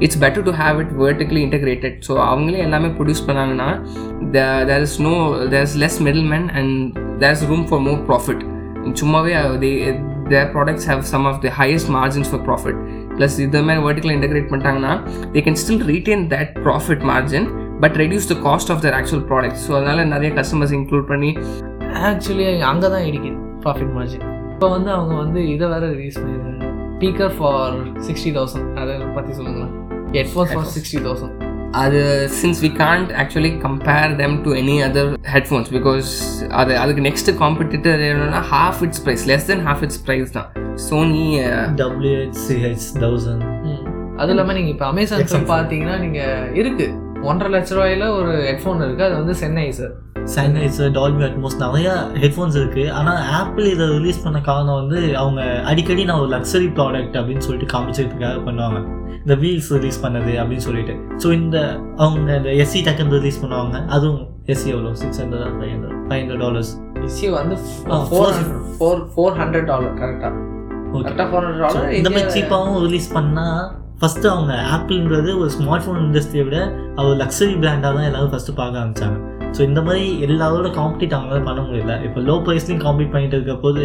it's 0.00 0.20
better 0.22 0.44
to 0.44 0.52
have 0.60 0.78
it 0.80 0.94
vertically 1.00 1.42
integrated 1.46 1.98
so 2.06 2.14
அவங்களே 2.24 2.60
எல்லாமே 2.60 2.88
ப்ரொடியூஸ் 2.96 3.26
பண்ணாங்கன்னா 3.28 3.68
there 4.32 4.82
is 4.82 4.98
no 5.00 5.14
there 5.48 5.62
is 5.62 5.76
less 5.76 6.00
middle 6.02 6.26
man 6.32 6.48
and 6.54 6.74
there 7.18 7.34
is 7.38 7.46
room 7.50 7.64
for 7.70 7.80
more 7.80 8.00
profit 8.08 8.42
சும்மாவே 9.00 9.34
they 9.58 9.70
their 10.28 10.50
products 10.52 10.86
have 10.90 11.02
some 11.12 11.26
of 11.26 11.40
the 11.40 11.52
highest 11.58 11.90
margins 11.90 12.30
for 12.32 12.44
profit 12.46 12.80
plus 13.16 13.36
இது 13.40 13.62
மாதிரி 13.62 13.82
vertically 13.86 14.14
integrate 14.18 14.48
பண்ணிட்டாங்கன்னா 14.50 14.92
they 15.34 15.42
can 15.46 15.60
still 15.62 15.84
retain 15.92 16.24
that 16.32 16.52
profit 16.66 17.04
margin 17.10 17.46
but 17.82 17.96
reduce 18.02 18.28
the 18.32 18.36
cost 18.46 18.72
of 18.74 18.82
their 18.84 18.96
actual 18.98 19.24
product 19.30 19.60
so 19.64 19.72
அதனால் 19.78 20.10
நிறைய 20.14 20.30
customers 20.38 20.74
include 20.78 21.06
பண்ணி 21.12 21.30
actually 22.10 22.46
அங்கே 22.70 22.90
தான் 22.94 23.06
இடிக்குது 23.08 23.36
profit 23.64 23.94
margin 23.96 24.24
இப்போ 24.54 24.68
வந்து 24.74 24.90
அவங்க 24.96 25.14
வந்து 25.22 25.40
இதை 25.54 25.68
வேற 25.72 25.84
ரிலீஸ் 25.94 26.18
பண்ணியிருக்காங்க 26.20 26.60
ஸ்பீக்கர் 26.96 27.32
ஃபார் 27.38 27.74
சிக்ஸ்டி 28.06 28.30
தௌசண்ட் 28.36 28.68
அதை 28.80 28.92
பற்றி 29.16 29.32
சொல்லுங்களேன். 29.38 29.72
ஹெட்ஃபோன்ஸ் 30.14 30.52
ஃபார் 30.54 30.70
சிக்ஸ்டி 30.74 31.00
தௌசண்ட் 31.06 31.34
அது 31.82 32.00
since 32.40 32.60
we 32.64 32.70
can't 32.80 33.08
actually 33.22 33.50
compare 33.64 34.12
them 34.20 34.36
to 34.44 34.50
any 34.60 34.76
other 34.88 35.10
headphones 35.32 35.70
because 35.76 36.10
அது 36.60 36.72
அதுக்கு 36.82 37.02
நெக்ஸ்ட் 37.08 37.30
காம்படிட்டர் 37.40 38.02
என்னன்னா 38.10 38.42
half 38.52 38.82
its 38.86 39.02
price 39.06 39.24
less 39.30 39.48
than 39.50 39.64
half 39.68 39.82
its 39.86 40.00
price 40.06 40.30
தான். 40.38 40.48
சோனி 40.82 41.24
டபிள்யூஹெச்சிஹெச் 41.80 42.86
தௌசண்ட் 43.02 43.44
அது 44.20 44.30
இல்லாமல் 44.32 44.56
நீங்கள் 44.58 44.74
இப்போ 44.74 44.86
அமேசான் 44.92 45.28
போய் 45.32 45.52
பார்த்தீங்கன்னா 45.52 45.96
நீங்கள் 45.98 46.50
இருக்குது 46.60 46.92
ஒன்றரை 47.28 47.50
லட்ச 47.54 47.70
ரூபாயில 47.76 48.06
ஒரு 48.16 48.32
ஹெட்ஃபோன் 48.48 48.82
இருக்குது 48.86 49.06
அது 49.08 49.14
வந்து 49.20 49.34
சென்னை 49.42 49.68
சார் 49.78 49.94
சைனைசர் 50.34 50.92
டால்பி 50.96 51.24
அட்மோஸ் 51.26 51.56
நிறைய 51.62 51.88
ஹெட்ஃபோன்ஸ் 52.22 52.56
இருக்குது 52.60 52.92
ஆனால் 52.98 53.20
ஆப்பிள் 53.40 53.66
இதை 53.72 53.86
ரிலீஸ் 53.96 54.22
பண்ண 54.24 54.38
காரணம் 54.40 54.78
வந்து 54.82 55.00
அவங்க 55.22 55.40
அடிக்கடி 55.70 56.04
நான் 56.04 56.20
ஒரு 56.22 56.30
லக்ஸரி 56.36 56.68
ப்ராடக்ட் 56.78 57.18
அப்படின்னு 57.20 57.44
சொல்லிட்டு 57.46 57.68
காமிச்சிக்கிறதுக்காக 57.74 58.40
பண்ணுவாங்க. 58.46 58.78
இந்த 59.24 59.34
வீல்ஸ் 59.34 59.70
ரிலீஸ் 59.76 60.02
பண்ணது 60.04 60.32
அப்படின்னு 60.40 60.66
சொல்லிட்டு. 60.68 60.94
ஸோ 61.22 61.28
இந்த 61.32 61.58
அவங்க 61.96 62.30
இந்த 62.40 62.50
எஸ்சி 62.64 62.80
டக்குன்னு 62.88 63.20
ரிலீஸ் 63.20 63.42
பண்ணுவாங்க. 63.42 63.76
அதுவும் 63.88 64.24
எஸ்சி 64.54 64.70
எவ்வளோ 64.74 64.94
six 65.02 65.20
hundred 65.22 65.54
five 65.58 65.72
hundred 65.74 66.00
five 66.08 66.20
hundred 66.22 66.42
dollars 66.46 66.72
issue 67.04 67.30
வந்து 67.38 67.56
four 68.10 68.40
four 68.78 69.02
four 69.14 69.38
hundred 69.42 69.68
dollar 69.72 69.94
கரெக்டாக 70.00 70.34
இந்த 72.00 72.10
மாதிரி 72.14 72.28
சீப்பாகவும் 72.36 72.82
ரிலீஸ் 72.86 73.08
பண்ணால் 73.16 73.62
ஃபஸ்ட்டு 74.00 74.30
அவங்க 74.32 74.52
ஆப்பிள்ன்றது 74.76 75.30
ஒரு 75.40 75.50
ஸ்மார்ட் 75.56 75.84
ஃபோன் 75.84 76.00
இண்டஸ்ட்ரியை 76.04 76.44
விட 76.46 76.58
அவர் 76.98 77.14
லக்ஸரி 77.22 77.54
பிராண்டாக 77.62 77.92
தான் 77.96 78.08
எல்லாரும் 78.10 78.32
ஃபஸ்ட்டு 78.34 78.56
பார்க்க 78.60 78.80
ஆரம்பிச்சாங்க. 78.82 79.18
ஸோ 79.56 79.60
இந்த 79.68 79.80
மாதிரி 79.86 80.04
எல்லாரோட 80.26 80.68
காம்படிட் 80.78 81.16
அவங்களால 81.16 81.42
பண்ண 81.48 81.60
முடியல. 81.66 81.96
இப்போ 82.06 82.20
லோ 82.28 82.36
ப்ரைஸ்லையும் 82.46 82.84
காம்பீட் 82.86 83.12
பண்ணிட்டு 83.14 83.36
இருக்க 83.38 83.56
போது 83.64 83.84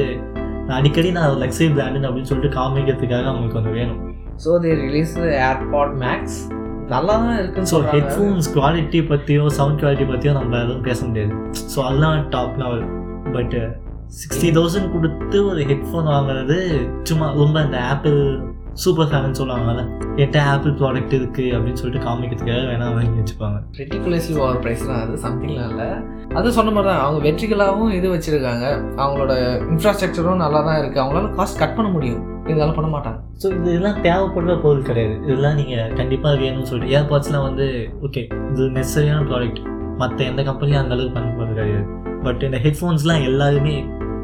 அடிக்கடி 0.78 1.10
நான் 1.18 1.42
லக்ஸரி 1.44 1.70
பிராண்டு 1.76 2.08
அப்படின்னு 2.08 2.30
சொல்லிட்டு 2.32 2.56
காமிக்கிறதுக்காக 2.60 3.28
அவங்களுக்கு 3.32 3.60
ஒன்று 3.62 3.76
வேணும். 3.80 4.00
So 4.46 4.52
they 4.64 4.72
release 4.86 5.14
AirPod 5.50 5.94
Max 6.06 6.40
நல்லா 6.94 7.16
தான் 7.24 7.38
இருக்குன்னு 7.42 7.72
ஸோ 7.74 7.80
ஹெட்ஃபோன்ஸ் 7.94 8.48
குவாலிட்டி 8.58 9.00
பற்றியோ 9.12 9.44
சவுண்ட் 9.60 9.80
குவாலிட்டி 9.82 10.08
பற்றியோ 10.12 10.34
நம்ம 10.40 10.58
எதுவும் 10.66 10.88
பேச 10.90 11.00
முடியாது. 11.10 11.34
ஸோ 11.74 11.80
அதெல்லாம் 11.88 12.18
top 12.36 12.58
level 12.64 12.84
but 13.36 13.56
sixty 14.18 14.48
thousand 14.56 14.94
கொடுத்து 14.94 15.38
ஒரு 15.50 15.62
ஹெட்ஃபோன் 15.72 16.08
வாங்குறது 16.14 16.56
சும்மா 17.10 17.26
ரொம்ப 17.42 17.58
இந்த 17.66 17.80
ஆப்பிள் 17.94 18.18
சூப்பர் 18.84 19.10
ஃபேன் 19.12 19.36
சொல்லுவாங்கல்ல 19.40 19.82
என்கிட்ட 20.20 20.40
ஆப்பிள் 20.52 20.74
ப்ராடக்ட் 20.80 21.14
இருக்குது 21.18 21.52
அப்படின்னு 21.56 21.80
சொல்லிட்டு 21.82 22.02
காமிக்கிறதுக்காக 22.06 22.64
வேணால் 22.70 22.96
வாங்கி 22.98 23.20
வச்சுப்பாங்க. 23.22 23.58
ரெட்டிகுலஸ்லி 23.80 24.34
ஓவர் 24.42 24.60
ப்ரைஸ் 24.64 24.84
தான் 24.90 25.02
அது 25.04 25.16
சம்திங்லாம் 25.26 25.70
இல்லை. 25.72 25.88
அது 26.40 26.54
சொன்ன 26.58 26.74
மாதிரி 26.76 26.90
தான் 26.92 27.04
அவங்க 27.06 27.20
வெற்றிகளாகவும் 27.28 27.94
இது 27.98 28.08
வச்சுருக்காங்க. 28.16 28.66
அவங்களோட 29.02 29.34
இன்ஃப்ராஸ்ட்ரக்சரும் 29.74 30.44
நல்லா 30.44 30.62
தான் 30.70 30.80
இருக்குது 30.82 31.04
அவங்களால 31.04 31.32
காஸ்ட் 31.40 31.62
கட் 31.64 31.78
பண்ண 31.78 31.92
முடியும். 31.98 32.24
இருந்தாலும் 32.50 32.78
பண்ண 32.80 32.90
மாட்டாங்க. 32.96 33.20
ஸோ 33.44 33.48
இதெல்லாம் 33.60 34.02
தேவைப்படுற 34.08 34.56
பொருள் 34.66 34.88
கிடையாது. 34.90 35.16
இதெல்லாம் 35.28 35.58
நீங்கள் 35.62 35.96
கண்டிப்பாக 36.02 36.42
வேணும்னு 36.44 36.70
சொல்லிட்டு 36.72 36.96
ஏர்பாட்ஸ்லாம் 37.00 37.48
வந்து 37.50 37.68
ஓகே 38.08 38.24
இது 38.52 38.72
நெசரியான 38.80 39.26
ப்ராடக்ட் 39.32 39.62
மற்ற 40.04 40.20
எந்த 40.32 40.44
கம்பெனியும் 40.52 40.84
அந்த 40.84 40.96
அளவுக்கு 40.98 41.18
பண்ண 41.18 41.30
போகிறது 41.38 41.60
கிடையாது. 41.62 41.88
பட் 42.26 42.44
இந்த 42.48 42.60
ஹெட்ஃபோன்ஸ்லாம் 42.66 43.26
எல்லாருமே 43.30 43.76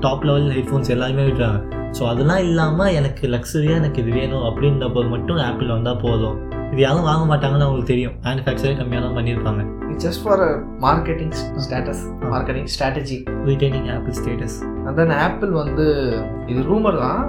டாப் 0.04 0.26
லெவல் 0.30 0.50
ஹெட்ஃபோன்ஸ் 0.58 0.92
எல்லாருமே 0.96 1.24
விட்டுறாங்க. 1.28 1.60
ஸோ 1.98 2.04
அதெல்லாம் 2.12 2.44
இல்லாமல் 2.48 2.96
எனக்கு 3.00 3.26
லக்ஸரியாக 3.36 3.82
எனக்கு 3.82 4.02
இது 4.04 4.12
வேணும் 4.20 4.46
அப்படின்றப்போ 4.50 5.04
மட்டும் 5.14 5.40
ஆப்பிள் 5.50 5.74
வந்தால் 5.76 6.02
போதும். 6.06 6.38
இது 6.72 6.82
யாரும் 6.86 7.08
வாங்க 7.10 7.24
மாட்டாங்கன்னு 7.32 7.66
அவங்களுக்கு 7.68 7.92
தெரியும். 7.94 8.16
மேனுஃபேக்சரே 8.26 8.76
கம்மியாக 8.80 9.04
தான் 9.06 9.18
பண்ணியிருப்பாங்க 9.18 9.64
just 10.04 10.22
for 10.24 10.44
marketing 10.86 11.34
status 11.66 12.02
marketing 12.32 12.70
strategy 12.74 13.18
retaining 13.50 13.88
Apple 13.96 14.16
status 14.20 14.58
and 14.86 14.98
then 15.00 15.14
Apple 15.26 15.52
வந்து 15.62 15.86
இது 16.52 16.60
ரூமர் 16.72 16.98
தான். 17.06 17.22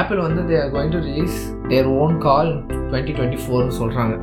ஆப்பிள் 0.00 0.18
வந்து 0.26 0.40
they 0.48 0.56
are 0.62 0.72
going 0.74 0.94
to 0.96 1.02
release 1.08 1.36
their 1.70 1.90
own 2.00 2.16
car 2.26 2.50
twenty 2.88 3.14
twenty 3.18 3.40
ஃபோர்னு 3.44 3.76
சொல்கிறாங்க 3.80 4.16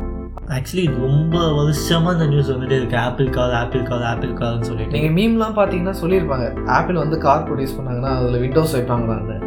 ஆக்சுவலி 0.54 0.84
ரொம்ப 1.04 1.36
வருஷமாக 1.58 2.12
இந்த 2.16 2.26
நியூஸ் 2.32 2.50
வந்துட்டு 2.54 2.76
இருக்கு. 2.80 2.98
Apple 3.06 3.30
car 3.38 3.54
Apple 3.60 3.86
car 3.88 4.04
Apple 4.10 4.34
கார்னு 4.42 4.68
சொல்லிட்டு. 4.70 4.94
நீங்கள் 4.96 5.16
மீம்லாம் 5.18 5.56
பார்த்தீங்கன்னா 5.60 5.94
சொல்லியிருப்பாங்க. 6.02 6.48
ஆப்பிள் 6.76 7.00
வந்து 7.04 7.18
கார் 7.24 7.46
ப்ரொடியூஸ் 7.48 7.74
பண்ணாங்கன்னா 7.78 8.12
அதில் 8.18 8.42
விண்டோஸ் 8.44 8.76
வைப்பாங்களான்னு 8.78 9.38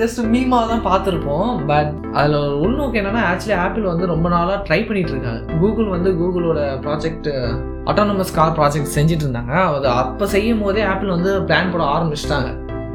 ஜஸ்ட் 0.00 0.20
மீமாக 0.34 0.68
தான் 0.72 0.84
பார்த்துருப்போம் 0.88 1.50
பட் 1.70 1.90
அதில் 2.18 2.36
ஒரு 2.42 2.54
உள்நோக்கு 2.66 3.00
என்னன்னா 3.00 3.22
ஆக்சுவலி 3.30 3.56
ஆப்பிள் 3.64 3.90
வந்து 3.92 4.06
ரொம்ப 4.12 4.28
நாளாக 4.34 4.58
ட்ரை 4.68 4.80
பண்ணிட்டு 4.88 5.12
இருக்காங்க. 5.14 5.42
கூகுள் 5.62 5.88
வந்து 5.96 6.12
கூகுளோட 6.20 6.60
ப்ராஜெக்ட் 6.86 7.28
அட்டானமஸ் 7.92 8.34
கார் 8.38 8.56
ப்ராஜெக்ட் 8.60 8.94
செஞ்சுட்டு 8.98 9.26
இருந்தாங்க. 9.26 9.54
அது 9.78 9.90
அப்போ 10.02 10.26
செய்யும் 10.36 10.62
போதே 10.66 10.84
ஆப்பிள் 10.92 11.14
வந்து 11.16 11.32
பிளான் 11.48 11.72
போட 11.74 11.84
ஆரம்பிச்சிட்டாங்க. 11.96 12.50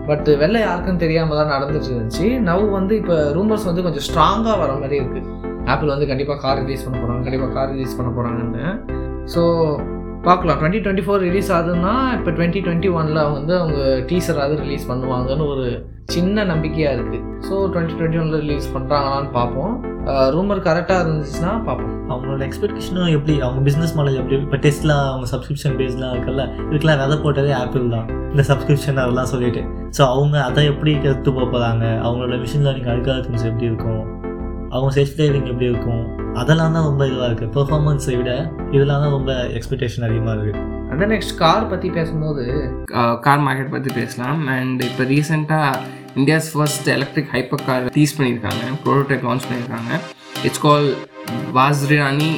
பட் 0.10 0.28
வெளில 0.44 0.62
யாருக்கும் 0.68 1.04
தெரியாமல் 1.04 1.40
தான் 1.42 1.54
நடந்துட்டு 1.56 1.90
இருந்துச்சு. 1.92 2.28
நவ் 2.50 2.66
வந்து 2.80 2.96
இப்போ 3.02 3.18
ரூமர்ஸ் 3.40 3.70
வந்து 3.72 3.86
கொஞ்சம் 3.88 4.08
ஸ்ட்ராங்காக 4.10 4.58
வர 4.64 4.72
மாதிரி 4.84 4.98
இருக்குது 5.02 5.36
ஆப்பிள் 5.74 5.94
வந்து 5.94 6.10
கண்டிப்பாக 6.12 6.40
கார் 6.46 6.64
ரிலீஸ் 6.64 6.86
பண்ண 6.86 6.98
போகிறாங்க 7.02 7.24
கண்டிப்பாக 7.28 7.54
கார் 7.58 7.72
ரிலீஸ் 7.76 7.98
பண்ண 8.00 8.10
போகிறாங்கன்னு 8.18 8.66
ஸோ 9.36 9.44
பார்க்கலாம். 10.28 10.58
டுவெண்ட்டி 10.60 10.80
டுவெண்ட்டி 10.86 11.04
ஃபோர் 11.06 11.22
ரிலீஸ் 11.26 11.50
ஆகுதுன்னா 11.56 11.92
இப்போ 12.16 12.30
டுவெண்ட்டி 12.38 12.62
டுவெண்ட்டி 12.66 12.90
ஒனில் 13.00 13.20
வந்து 13.36 13.54
அவங்க 13.60 13.82
டீசராவது 14.10 14.56
ரிலீஸ் 14.64 14.88
பண்ணுவாங்கன்னு 14.90 15.46
ஒரு 15.54 15.66
சின்ன 16.14 16.44
நம்பிக்கையாக 16.52 16.96
இருக்குது 16.98 17.24
ஸோ 17.48 17.54
டுவெண்ட்டி 17.74 17.96
டுவெண்ட்டி 17.98 18.20
ஒனில் 18.22 18.42
ரிலீஸ் 18.46 18.68
பண்ணுறாங்களான்னு 18.76 19.32
பார்ப்போம் 19.38 19.74
ரூமர் 20.36 20.66
கரெக்டாக 20.68 21.04
இருந்துச்சுன்னா 21.04 21.52
பார்ப்போம். 21.68 21.94
அவங்களோட 22.12 22.42
எக்ஸ்பெக்டேஷனும் 22.48 23.14
எப்படி 23.16 23.34
அவங்க 23.46 23.62
பிஸ்னஸ் 23.68 23.96
மாடல் 23.98 24.20
எப்படி 24.22 24.38
இப்போ 24.46 24.60
டெஸ்ட்லாம் 24.66 25.04
அவங்க 25.14 25.28
சப்ஸ்கிரிப்ஷன் 25.34 25.76
பேஸ்லாம் 25.82 26.14
இருக்குல்ல 26.16 26.44
இதுக்கெல்லாம் 26.70 27.02
விதை 27.04 27.18
போட்டதே 27.26 27.54
ஆப்பிள் 27.64 27.92
தான். 27.96 28.08
இந்த 28.34 28.46
சப்ஸ்கிரிப்ஷன் 28.52 29.02
அதெல்லாம் 29.04 29.32
சொல்லிட்டு. 29.34 29.64
ஸோ 29.98 30.02
அவங்க 30.14 30.38
அதை 30.50 30.64
எப்படி 30.74 30.94
கற்று 31.06 31.32
போக 31.38 31.48
போகிறாங்க 31.56 31.86
அவங்களோட 32.06 32.38
மிஷின் 32.46 32.66
லேர்னிங் 32.68 32.92
அல்காரிதம்ஸ் 32.96 33.48
எப்படி 33.52 33.70
இருக்கும்? 33.72 34.06
அவங்க 34.74 34.92
செல்ஃப் 34.98 35.18
டிரைவிங் 35.18 35.50
எப்படி 35.52 35.68
இருக்கும்? 35.72 36.04
அதெல்லாம் 36.42 36.74
தான் 36.78 36.88
ரொம்ப 36.90 37.04
இதுவாக 37.10 37.28
இருக்குது 37.30 37.52
பெர்ஃபார்மன்ஸை 37.58 38.16
விட 38.20 38.32
இதெல்லாம் 38.76 39.04
தான் 39.04 39.16
ரொம்ப 39.18 39.34
எக்ஸ்பெக்டேஷன் 39.58 40.06
அதிகமாக 40.08 40.34
இருக்குது 40.36 40.64
அந்த 40.94 41.06
நெக்ஸ்ட் 41.14 41.36
கார் 41.42 41.70
பற்றி 41.72 41.88
பேசும்போது 41.98 42.44
கார் 43.26 43.44
மார்க்கெட் 43.46 43.74
பற்றி 43.76 43.92
பேசலாம். 44.00 44.42
அண்ட் 44.56 44.82
இப்போ 44.90 45.06
ரீசெண்டாக 45.14 45.82
India's 46.20 46.50
first 46.54 46.88
electric 46.96 47.32
hyper 47.36 47.66
car 47.68 47.88
tease 47.98 48.16
பண்ணியிருக்காங்க 48.18 48.64
ப்ரோட்டோடைப் 48.86 49.28
லான்ச் 49.30 49.48
பண்ணியிருக்காங்க. 49.50 49.94
It's 50.48 50.64
call 50.68 50.90
Vazirani 51.60 52.32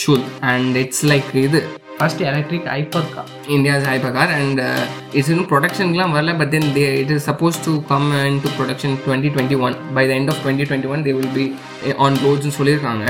Shul 0.00 0.26
and 0.52 0.76
it's 0.84 1.04
like 1.12 1.30
இது 1.46 1.60
first 2.00 2.22
electric 2.30 2.68
hyper 2.74 3.08
car 3.14 3.30
India's 3.56 3.86
hyper 3.92 4.14
car 4.18 4.32
and 4.38 4.60
it's 5.16 5.30
இன்னும் 5.32 5.48
ப்ரொடக்ஷனுக்குலாம் 5.52 6.14
வரல 6.16 6.34
but 6.40 6.52
then 6.54 6.68
they 6.76 6.84
it 7.02 7.12
is 7.16 7.26
suppose 7.30 7.58
to 7.66 7.72
come 7.90 8.06
into 8.44 8.50
production 8.58 8.96
twenty 9.06 9.30
twenty 9.34 9.58
one 9.66 9.76
by 9.98 10.04
the 10.10 10.14
end 10.20 10.32
of 10.34 10.40
twenty 10.44 10.66
twenty 10.70 10.90
one 10.94 11.04
they 11.08 11.14
will 11.18 11.34
be 11.38 11.46
on 12.06 12.18
ரோட்ஸ்னு 12.24 12.56
சொல்லியிருக்காங்க. 12.58 13.06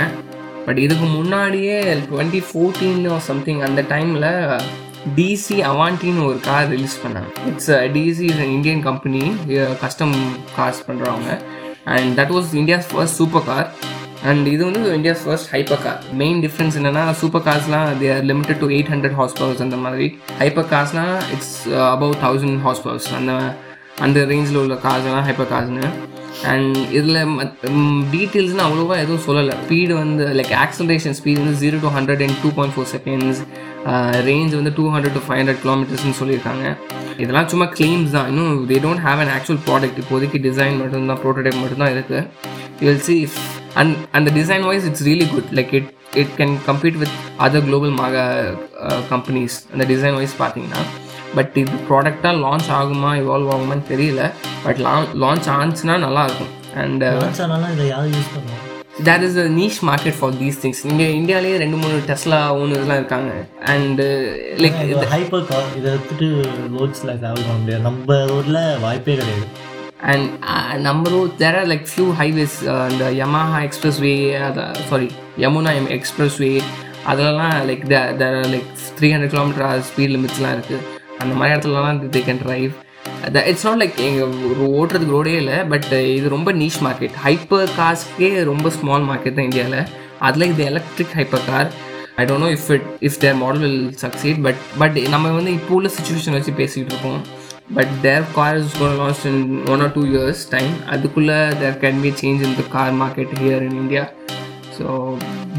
but 0.66 0.80
இதுக்கு 0.84 1.06
முன்னாடியே 1.18 1.76
twenty 2.10 2.40
fourteen 2.48 3.02
something 3.28 3.62
அந்த 3.68 3.84
டைமில் 3.92 4.28
DC 5.18 5.56
அவான்டின்னு 5.70 6.24
ஒரு 6.30 6.40
கார் 6.48 6.68
ரிலீஸ் 6.74 6.96
பண்ணாங்க. 7.04 7.30
It's 7.50 7.70
DC 7.96 8.26
is 8.32 8.42
Indian 8.56 8.82
company 8.88 9.22
custom 9.84 10.14
cars 10.58 10.82
பண்ணுறவங்க 10.88 11.30
and 11.94 12.10
that 12.20 12.34
was 12.36 12.50
India's 12.62 12.90
first 12.92 13.18
super 13.20 13.46
car 13.50 13.68
and 14.28 14.46
இது 14.54 14.62
வந்து 14.68 14.80
India's 14.98 15.22
first 15.26 15.50
hyper 15.54 15.82
car 15.84 16.00
main 16.22 16.38
difference 16.44 16.76
என்னன்னா 16.80 17.02
super 17.22 17.44
கார்ஸ்லாம் 17.48 17.88
they 18.00 18.08
are 18.16 18.26
limited 18.30 18.60
to 18.62 18.68
eight 18.76 18.90
hundred 18.94 19.16
horsepowers 19.40 19.64
அந்த 19.66 19.76
மாதிரி. 19.84 20.06
Hyper 20.42 20.68
கார்ஸ்லாம் 20.72 21.16
it's 21.34 21.56
above 21.94 22.14
thousand 22.24 22.60
hours 22.66 22.82
powers 22.86 23.08
அந்த 23.18 23.34
அந்த 24.06 24.18
ரேஞ்சில் 24.32 24.58
உள்ள 24.62 24.76
கார்ஸ் 24.86 25.06
எல்லாம் 25.10 25.26
ஹைப்பர் 25.28 25.50
கார்ஸ்னு 25.52 25.88
அண்ட் 26.50 26.76
இதில் 26.98 27.18
டீட்டெயில்ஸ்னு 28.14 28.62
அவ்வளோவா 28.66 28.96
எதுவும் 29.04 29.24
சொல்லலை. 29.26 29.54
ஸ்பீடு 29.64 29.94
வந்து 30.02 30.26
லைக் 30.38 30.52
ஆக்சலரேஷன் 30.64 31.16
ஸ்பீட் 31.18 31.40
வந்து 31.42 31.56
zero 31.62 31.78
to 31.84 31.90
hundred 31.96 32.22
and 32.26 32.38
two 32.42 32.50
point 32.58 32.74
four 32.76 32.90
seconds 32.94 33.40
range 34.28 34.54
வந்து 34.58 34.72
two 34.78 34.84
hundred 34.94 35.16
to 35.18 35.22
five 35.26 35.40
hundred 35.40 35.62
கிலோமீட்டர்ஸ்னு 35.64 36.16
சொல்லியிருக்காங்க. 36.20 36.64
இதெல்லாம் 37.22 37.48
சும்மா 37.52 37.66
கிளைம்ஸ் 37.78 38.14
தான். 38.16 38.28
இன்னும் 38.32 38.52
they 38.70 38.78
don't 38.84 39.02
have 39.06 39.22
an 39.24 39.32
actual 39.36 39.62
product 39.68 39.98
இப்போதைக்கு 40.02 40.40
டிசைன் 40.48 40.78
மட்டும்தான் 40.82 41.20
ப்ரோட்டோடைப் 41.24 41.60
மட்டும்தான் 41.62 41.92
இருக்குது 41.96 42.22
you 42.82 42.86
will 42.90 43.04
see 43.08 43.16
if 43.26 43.40
and 43.74 43.94
அந்த 44.12 44.30
design 44.30 44.66
wise 44.70 44.86
it's 44.90 45.04
really 45.08 45.28
good 45.34 45.50
like 45.58 45.74
it 45.80 45.90
it 46.22 46.32
can 46.38 46.54
compete 46.68 46.98
with 47.02 47.14
other 47.46 47.64
global 47.68 47.94
மாக 48.02 48.24
கம்பெனிஸ் 49.12 49.56
அந்த 49.72 49.84
டிசைன் 49.92 50.18
வைஸ் 50.20 50.34
பார்த்தீங்கன்னா 50.38 50.82
பட் 51.36 51.56
இது 51.62 51.76
ப்ராடக்டாக 51.90 52.34
லான்ச் 52.44 52.70
ஆகுமா 52.78 53.10
இவால்வ் 53.22 53.50
ஆகுமான்னு 53.54 53.86
தெரியல. 53.92 54.22
பட் 54.64 54.80
லான்ச் 55.24 55.48
ஆச்சுன்னா 55.58 55.96
நல்லாயிருக்கும் 56.06 56.52
and 56.82 57.04
that 59.08 59.22
is 59.26 59.38
a 59.42 59.46
niche 59.58 59.78
market 59.88 60.16
for 60.18 60.34
these 60.40 60.58
things 60.62 60.82
இங்கே 60.90 61.06
இந்தியாவிலேயே 61.20 61.56
ரெண்டு 61.62 61.76
மூணு 61.82 61.96
டெஸ்லா 62.10 62.40
இதெல்லாம் 62.66 63.00
இருக்காங்க. 63.02 63.30
அண்ட் 63.74 64.00
லைக் 64.62 64.78
ஹைப்பர் 65.14 65.46
கார் 65.50 65.68
இதை 65.78 65.88
எடுத்துட்டு 65.92 66.26
ரோட்ஸில் 66.76 67.12
ட்ராவல் 67.22 67.46
பண்ண 67.46 67.58
முடியாது. 67.60 67.82
நம்ம 67.88 68.26
ரோட்டில் 68.32 68.62
வாய்ப்பே 68.86 69.14
கிடையாது. 69.20 69.46
அண்ட் 70.02 70.28
நம்ம 70.78 71.24
there 71.38 71.56
are 71.60 71.68
like 71.68 71.86
few 71.92 72.06
highways 72.20 72.56
அந்த 72.86 73.04
யமாஹா 73.22 73.58
எக்ஸ்பிரஸ் 73.62 73.98
வே 73.98 74.12
அதை 74.40 74.64
சாரி 74.90 75.08
யமுனா 75.38 75.72
எம் 75.80 75.90
எக்ஸ்பிரஸ் 75.90 76.38
வே 76.38 76.52
அதெல்லாம் 77.06 77.56
like 77.68 77.84
there 77.88 78.36
are 78.38 78.50
like 78.54 78.68
three 78.98 79.10
hundred 79.12 79.34
kilometre 79.34 79.82
speed 79.90 80.14
லிமிட்ஸ்லாம் 80.16 80.54
இருக்குது 80.56 80.80
அந்த 81.20 81.34
மாதிரி 81.34 81.54
இடத்துலலாம் 81.54 82.00
they 82.16 82.22
can 82.28 82.42
drive 82.46 82.70
the 83.32 83.42
it's 83.46 83.66
not 83.66 83.80
like 83.80 83.98
எங்கள் 84.00 84.32
ஓட்டுறதுக்கு 84.78 85.16
ரோடே 85.18 85.34
இல்லை 85.34 85.58
பட் 85.68 85.86
இது 86.16 86.28
ரொம்ப 86.28 86.52
நீஷ் 86.52 86.80
மார்க்கெட் 86.82 87.16
ஹைப்பர் 87.26 87.70
கார்ஸ்க்கே 87.76 88.44
ரொம்ப 88.44 88.70
ஸ்மால் 88.70 89.02
மார்க்கெட் 89.02 89.34
தான் 89.34 89.44
இந்தியாவில் 89.44 89.80
அதில் 90.18 90.46
இது 90.46 90.64
electric 90.64 91.14
hyper 91.14 91.44
car 91.44 91.68
I 92.16 92.24
don't 92.26 92.44
know 92.44 92.50
if 92.50 92.70
it 92.70 92.86
if 93.00 93.18
their 93.18 93.34
model 93.34 93.60
will 93.60 93.94
succeed 94.04 94.40
but 94.46 94.58
but 94.78 94.96
நம்ம 95.08 95.30
வந்து 95.30 95.52
இப்போ 95.52 95.74
உள்ள 95.74 95.90
சுச்சுவேஷன் 95.98 96.36
வச்சு 96.38 96.52
பேசிகிட்டு 96.52 96.92
இருக்கோம். 96.92 97.20
But 97.70 97.92
their 98.02 98.24
car 98.34 98.56
is 98.60 98.76
gonna 98.78 98.96
launch 99.00 99.24
in 99.30 99.42
one 99.72 99.82
or 99.82 99.92
two 99.94 100.02
years 100.10 100.42
time 100.50 100.72
அதுக்குள்ளே 100.88 101.36
there 101.60 101.76
can 101.82 102.00
be 102.02 102.10
change 102.20 102.42
in 102.46 102.56
the 102.56 102.64
car 102.72 102.96
market 103.00 103.34
here 103.40 103.64
in 103.66 103.78
India 103.82 104.02
so 104.76 104.86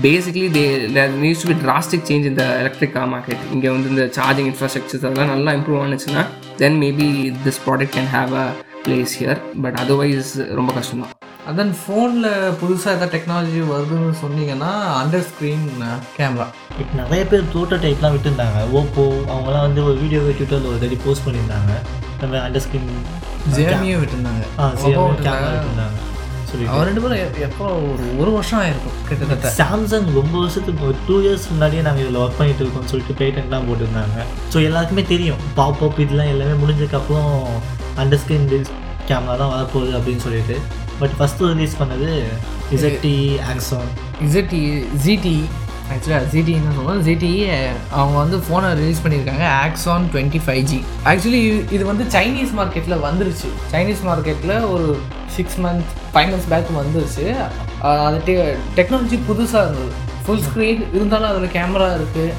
basically 0.03 0.47
they 0.51 0.65
there 0.93 1.15
needs 1.21 1.43
to 1.43 1.49
be 1.51 1.57
drastic 1.63 2.05
change 2.09 2.29
இந்த 2.31 2.45
electric 2.61 2.93
car 2.93 3.11
market 3.11 3.43
இங்கே 3.53 3.69
வந்து 3.69 3.91
இந்த 3.93 4.05
charging 4.17 4.49
infrastructures 4.51 5.05
அதெல்லாம் 5.05 5.33
நல்லா 5.33 5.53
improve 5.53 5.81
ஆனிச்சுன்னா 5.83 6.23
then 6.57 6.79
maybe 6.79 7.07
this 7.45 7.61
product 7.65 7.95
can 7.97 8.11
have 8.15 8.33
a 8.41 8.47
place 8.83 9.15
here 9.19 9.41
but 9.63 9.77
otherwise 9.81 10.31
ரொம்ப 10.55 10.71
கஷ்டம் 10.73 11.03
தான் 11.03 11.15
அதன் 11.51 11.71
ஃபோனில் 11.79 12.27
புதுசாக 12.59 12.93
எதாவது 12.95 13.13
டெக்னாலஜி 13.13 13.61
வருதுன்னு 13.71 14.17
சொன்னீங்கன்னா 14.21 14.69
அண்டர் 14.99 15.25
ஸ்க்ரீன் 15.29 15.65
கேமரா 16.17 16.45
இப்போ 16.81 16.93
நிறைய 16.99 17.21
பேர் 17.31 17.49
ப்ரோட்டோ 17.53 17.77
டைப்லாம் 17.85 18.13
விட்டுருந்தாங்க. 18.15 18.59
ஓப்போ 18.79 19.03
அவங்கலாம் 19.31 19.65
வந்து 19.67 19.81
ஒரு 19.87 19.95
வீடியோ 20.03 20.19
ட்விட்டரில் 20.27 20.69
ஒரு 20.71 20.79
தடி 20.83 20.97
போஸ்ட் 21.05 21.25
பண்ணியிருந்தாங்க. 21.25 21.73
நம்ம 22.21 22.39
அண்டர் 22.45 22.63
ஸ்க்ரீன் 22.65 22.87
ஜேமியும் 23.55 24.01
விட்டுருந்தாங்க. 24.03 24.43
ஆ 24.61 24.69
Oppo 24.87 25.03
கேமரா 25.25 25.49
விட்டுருந்தாங்க. 25.55 25.97
அவர் 26.71 26.87
ரெண்டு 26.89 27.01
பேரும் 27.03 27.41
எப்போ 27.47 27.65
ஒரு 27.89 28.05
ஒரு 28.21 28.31
வருஷம் 28.37 28.59
ஆயிருக்கும் 28.61 28.95
கிட்டத்தட்ட. 29.09 29.51
சாம்சங் 29.59 30.07
ரொம்ப 30.19 30.33
வருஷத்துக்கு 30.43 30.83
ஒரு 30.89 30.97
டூ 31.07 31.17
இயர்ஸ் 31.25 31.45
முன்னாடியே 31.51 31.83
நாங்கள் 31.87 32.03
இதில் 32.05 32.21
ஒர்க் 32.23 32.39
பண்ணிட்டு 32.39 32.63
இருக்கோம்னு 32.63 32.91
சொல்லிட்டு 32.93 33.15
பேட்டன்ட்லாம் 33.21 33.67
போட்டிருந்தாங்க. 33.69 34.25
ஸோ 34.53 34.59
எல்லாருக்குமே 34.69 35.05
தெரியும். 35.13 35.41
பாப் 35.59 35.83
அப் 35.87 36.01
இதெல்லாம் 36.05 36.31
எல்லாமே 36.35 36.55
முடிஞ்சதுக்கப்புறம் 36.63 37.33
அண்டர் 38.03 38.21
ஸ்க்ரீன் 38.23 38.47
கேமரா 39.09 39.35
தான் 39.41 39.53
வரப்போகுது 39.55 39.91
அப்படின்னு 39.99 40.23
சொல்லிட்டு. 40.27 40.57
பட் 41.01 41.15
ஃபஸ்ட்டு 41.19 41.49
ரிலீஸ் 41.53 41.79
பண்ணது 41.81 42.11
இசட்டி 42.77 43.15
ஆக்ஸான் 43.51 43.91
இசட்டி 44.27 44.61
ஜிடி 45.05 45.37
ஆக்சுவலாக 45.93 46.27
ஜிடின்னு 46.33 46.73
சொல்லுவோம். 46.75 46.99
ஜிடி 47.05 47.31
அவங்க 47.99 48.15
வந்து 48.23 48.37
ஃபோனை 48.45 48.67
ரிலீஸ் 48.81 49.01
பண்ணியிருக்காங்க 49.05 49.45
Axon 49.63 50.05
twenty 50.13 50.39
five 50.45 50.61
G 50.69 50.77
actually 51.11 51.41
இது 51.75 51.83
வந்து 51.89 52.03
சைனீஸ் 52.13 52.53
மார்க்கெட்டில் 52.59 53.03
வந்துருச்சு. 53.07 53.49
சைனீஸ் 53.73 54.03
மார்க்கெட்டில் 54.09 54.55
ஒரு 54.73 54.87
six 55.37 55.57
month 55.65 55.91
five 56.13 56.29
months 56.31 56.49
back 56.53 56.71
வந்துருச்சு. 56.81 57.25
அது 58.05 58.21
டெ 58.29 58.35
டெக்னாலஜி 58.77 59.19
புதுசாக 59.29 59.65
இருந்தது. 59.65 59.91
ஃபுல் 60.25 60.43
ஸ்க்ரீன் 60.47 60.81
இருந்தாலும் 60.95 61.29
அதில் 61.31 61.55
கேமரா 61.57 61.89
இருக்குது 61.99 62.33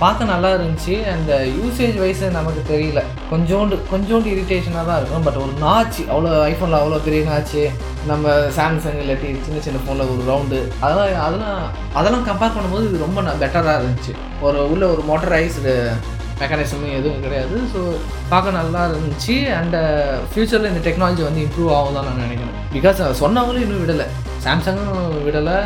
பார்க்க 0.00 0.26
நல்லா 0.30 0.48
இருந்துச்சு 0.56 0.94
அந்த 1.12 1.32
யூசேஜ் 1.58 1.96
uh, 1.96 2.02
வைஸ் 2.02 2.22
நமக்கு 2.36 2.62
தெரியல. 2.72 3.00
கொஞ்சோண்டு 3.30 3.76
கொஞ்சோண்டு 3.92 4.28
இரிட்டேஷனாக 4.34 4.84
தான் 4.88 4.98
இருக்கும். 5.00 5.24
பட் 5.26 5.38
ஒரு 5.44 5.52
நாச்சு 5.64 6.02
அவ்வளோ 6.12 6.30
ஐஃபோனில் 6.50 6.78
அவ்வளோ 6.80 6.98
பெரிய 7.06 7.22
நாச்சு 7.30 7.62
நம்ம 8.10 8.34
சாம்சங் 8.58 9.00
இல்லாட்டி 9.02 9.30
சின்ன 9.46 9.62
சின்ன 9.66 9.80
ஃபோனில் 9.84 10.10
ஒரு 10.12 10.22
ரவுண்டு 10.30 10.60
அதெல்லாம் 10.84 11.24
அதெல்லாம் 11.26 11.60
அதெல்லாம் 11.98 12.26
கம்பேர் 12.30 12.54
பண்ணும்போது 12.56 12.86
இது 12.88 13.04
ரொம்ப 13.06 13.20
பெட்டராக 13.42 13.78
இருந்துச்சு. 13.80 14.14
ஒரு 14.46 14.58
உள்ள 14.72 14.84
ஒரு 14.94 15.04
மோட்டரைஸ்டு 15.10 15.74
மெக்கானிசமும் 16.40 16.96
எதுவும் 16.98 17.24
கிடையாது. 17.26 17.56
ஸோ 17.72 17.80
பார்க்க 18.32 18.58
நல்லா 18.60 18.82
இருந்துச்சு. 18.90 19.36
அண்ட் 19.60 19.76
ஃப்யூச்சரில் 20.32 20.68
uh, 20.68 20.72
இந்த 20.72 20.82
டெக்னாலஜி 20.88 21.24
வந்து 21.28 21.44
இம்ப்ரூவ் 21.46 21.76
ஆகும் 21.78 21.96
தான் 21.98 22.08
நான் 22.10 22.24
நினைக்கிறேன். 22.26 22.58
பிகாஸ் 22.76 23.00
சொன்னவங்களும் 23.22 23.64
இன்னும் 23.66 23.84
விடலை. 23.84 24.08
சாம்சங்கும் 24.44 25.08
விடலை. 25.24 25.56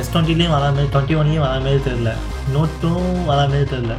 எஸ் 0.00 0.10
டுவெண்ட்டிலையும் 0.14 0.54
வரா 0.54 0.66
மாதிரி 0.76 0.90
டுவெண்ட்டி 0.94 1.14
ஒன்லேயும் 1.20 1.44
வர 1.44 1.60
மாதிரி 1.66 1.80
தெரில 1.86 2.10
நோட் 2.56 2.76
டூவும் 2.82 3.24
வரா 3.30 3.46
மாதிரி 3.54 3.68
தெரில 3.74 3.96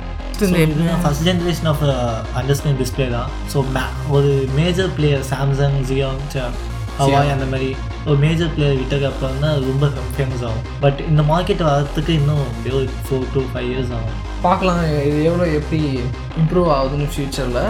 first 1.03 1.25
generation 1.27 1.69
of 1.71 1.83
understand 2.39 2.79
display 2.83 3.07
தான். 3.17 3.29
ஸோ 3.51 3.57
ஒரு 4.15 4.31
major 4.59 4.89
player 4.97 5.23
Samsung 5.33 5.77
Jio 5.89 6.09
Huawei 6.97 7.31
அந்த 7.35 7.45
மாதிரி 7.51 7.69
ஒரு 8.09 8.17
மேஜர் 8.23 8.51
பிளேயர் 8.55 8.77
விட்டதுக்கு 8.79 9.07
அப்புறம் 9.09 9.41
தான் 9.45 9.55
ரொம்ப 9.69 9.85
ஃபேமஸ் 10.17 10.43
ஆகும். 10.49 10.65
பட் 10.83 10.99
இந்த 11.09 11.21
மார்க்கெட் 11.31 11.63
வரதுக்கு 11.69 12.11
இன்னும் 12.19 12.43
எப்படியோ 12.51 12.77
ஃபோர் 13.07 13.25
டு 13.33 13.41
ஃபைவ் 13.53 13.69
இயர்ஸ் 13.71 13.91
ஆகும். 13.97 14.15
பார்க்கலாம் 14.45 14.79
இது 15.07 15.19
எவ்வளோ 15.29 15.45
எப்படி 15.59 15.79
இம்ப்ரூவ் 16.41 16.69
ஆகுதுன்னு 16.77 17.07
ஃப்யூச்சரில் 17.13 17.61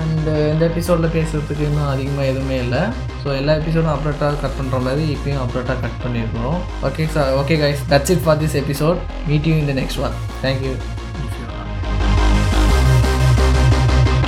அண்டு 0.00 0.30
uh, 0.32 0.44
இந்த 0.52 0.62
எபிசோடில் 0.70 1.14
பேசுகிறதுக்கு 1.16 1.64
இன்னும் 1.66 1.90
அதிகமாக 1.90 2.28
எதுவுமே 2.30 2.56
இல்லை. 2.64 2.82
ஸோ 3.22 3.28
எல்லா 3.40 3.52
எபிசோடும் 3.60 3.92
அப்டேட்டாக 3.94 4.40
கட் 4.42 4.56
பண்ணுற 4.58 4.78
மாதிரி 4.86 5.04
இப்பயும் 5.14 5.42
அப்டேட்டாக 5.42 5.78
கட் 5.80 6.00
பண்ணியிருக்கிறோம் 6.04 6.58
okay 6.88 7.06
sir 7.16 7.30
okay 7.40 7.56
guys 7.62 7.84
that's 7.92 8.14
it 8.14 8.24
for 8.24 8.40
this 8.42 8.58
episode 8.62 9.00
meet 9.28 9.48
you 9.50 9.54
in 9.54 9.70
the 9.70 9.76
next 9.80 10.02
one 10.06 10.16
thank you 10.42 10.72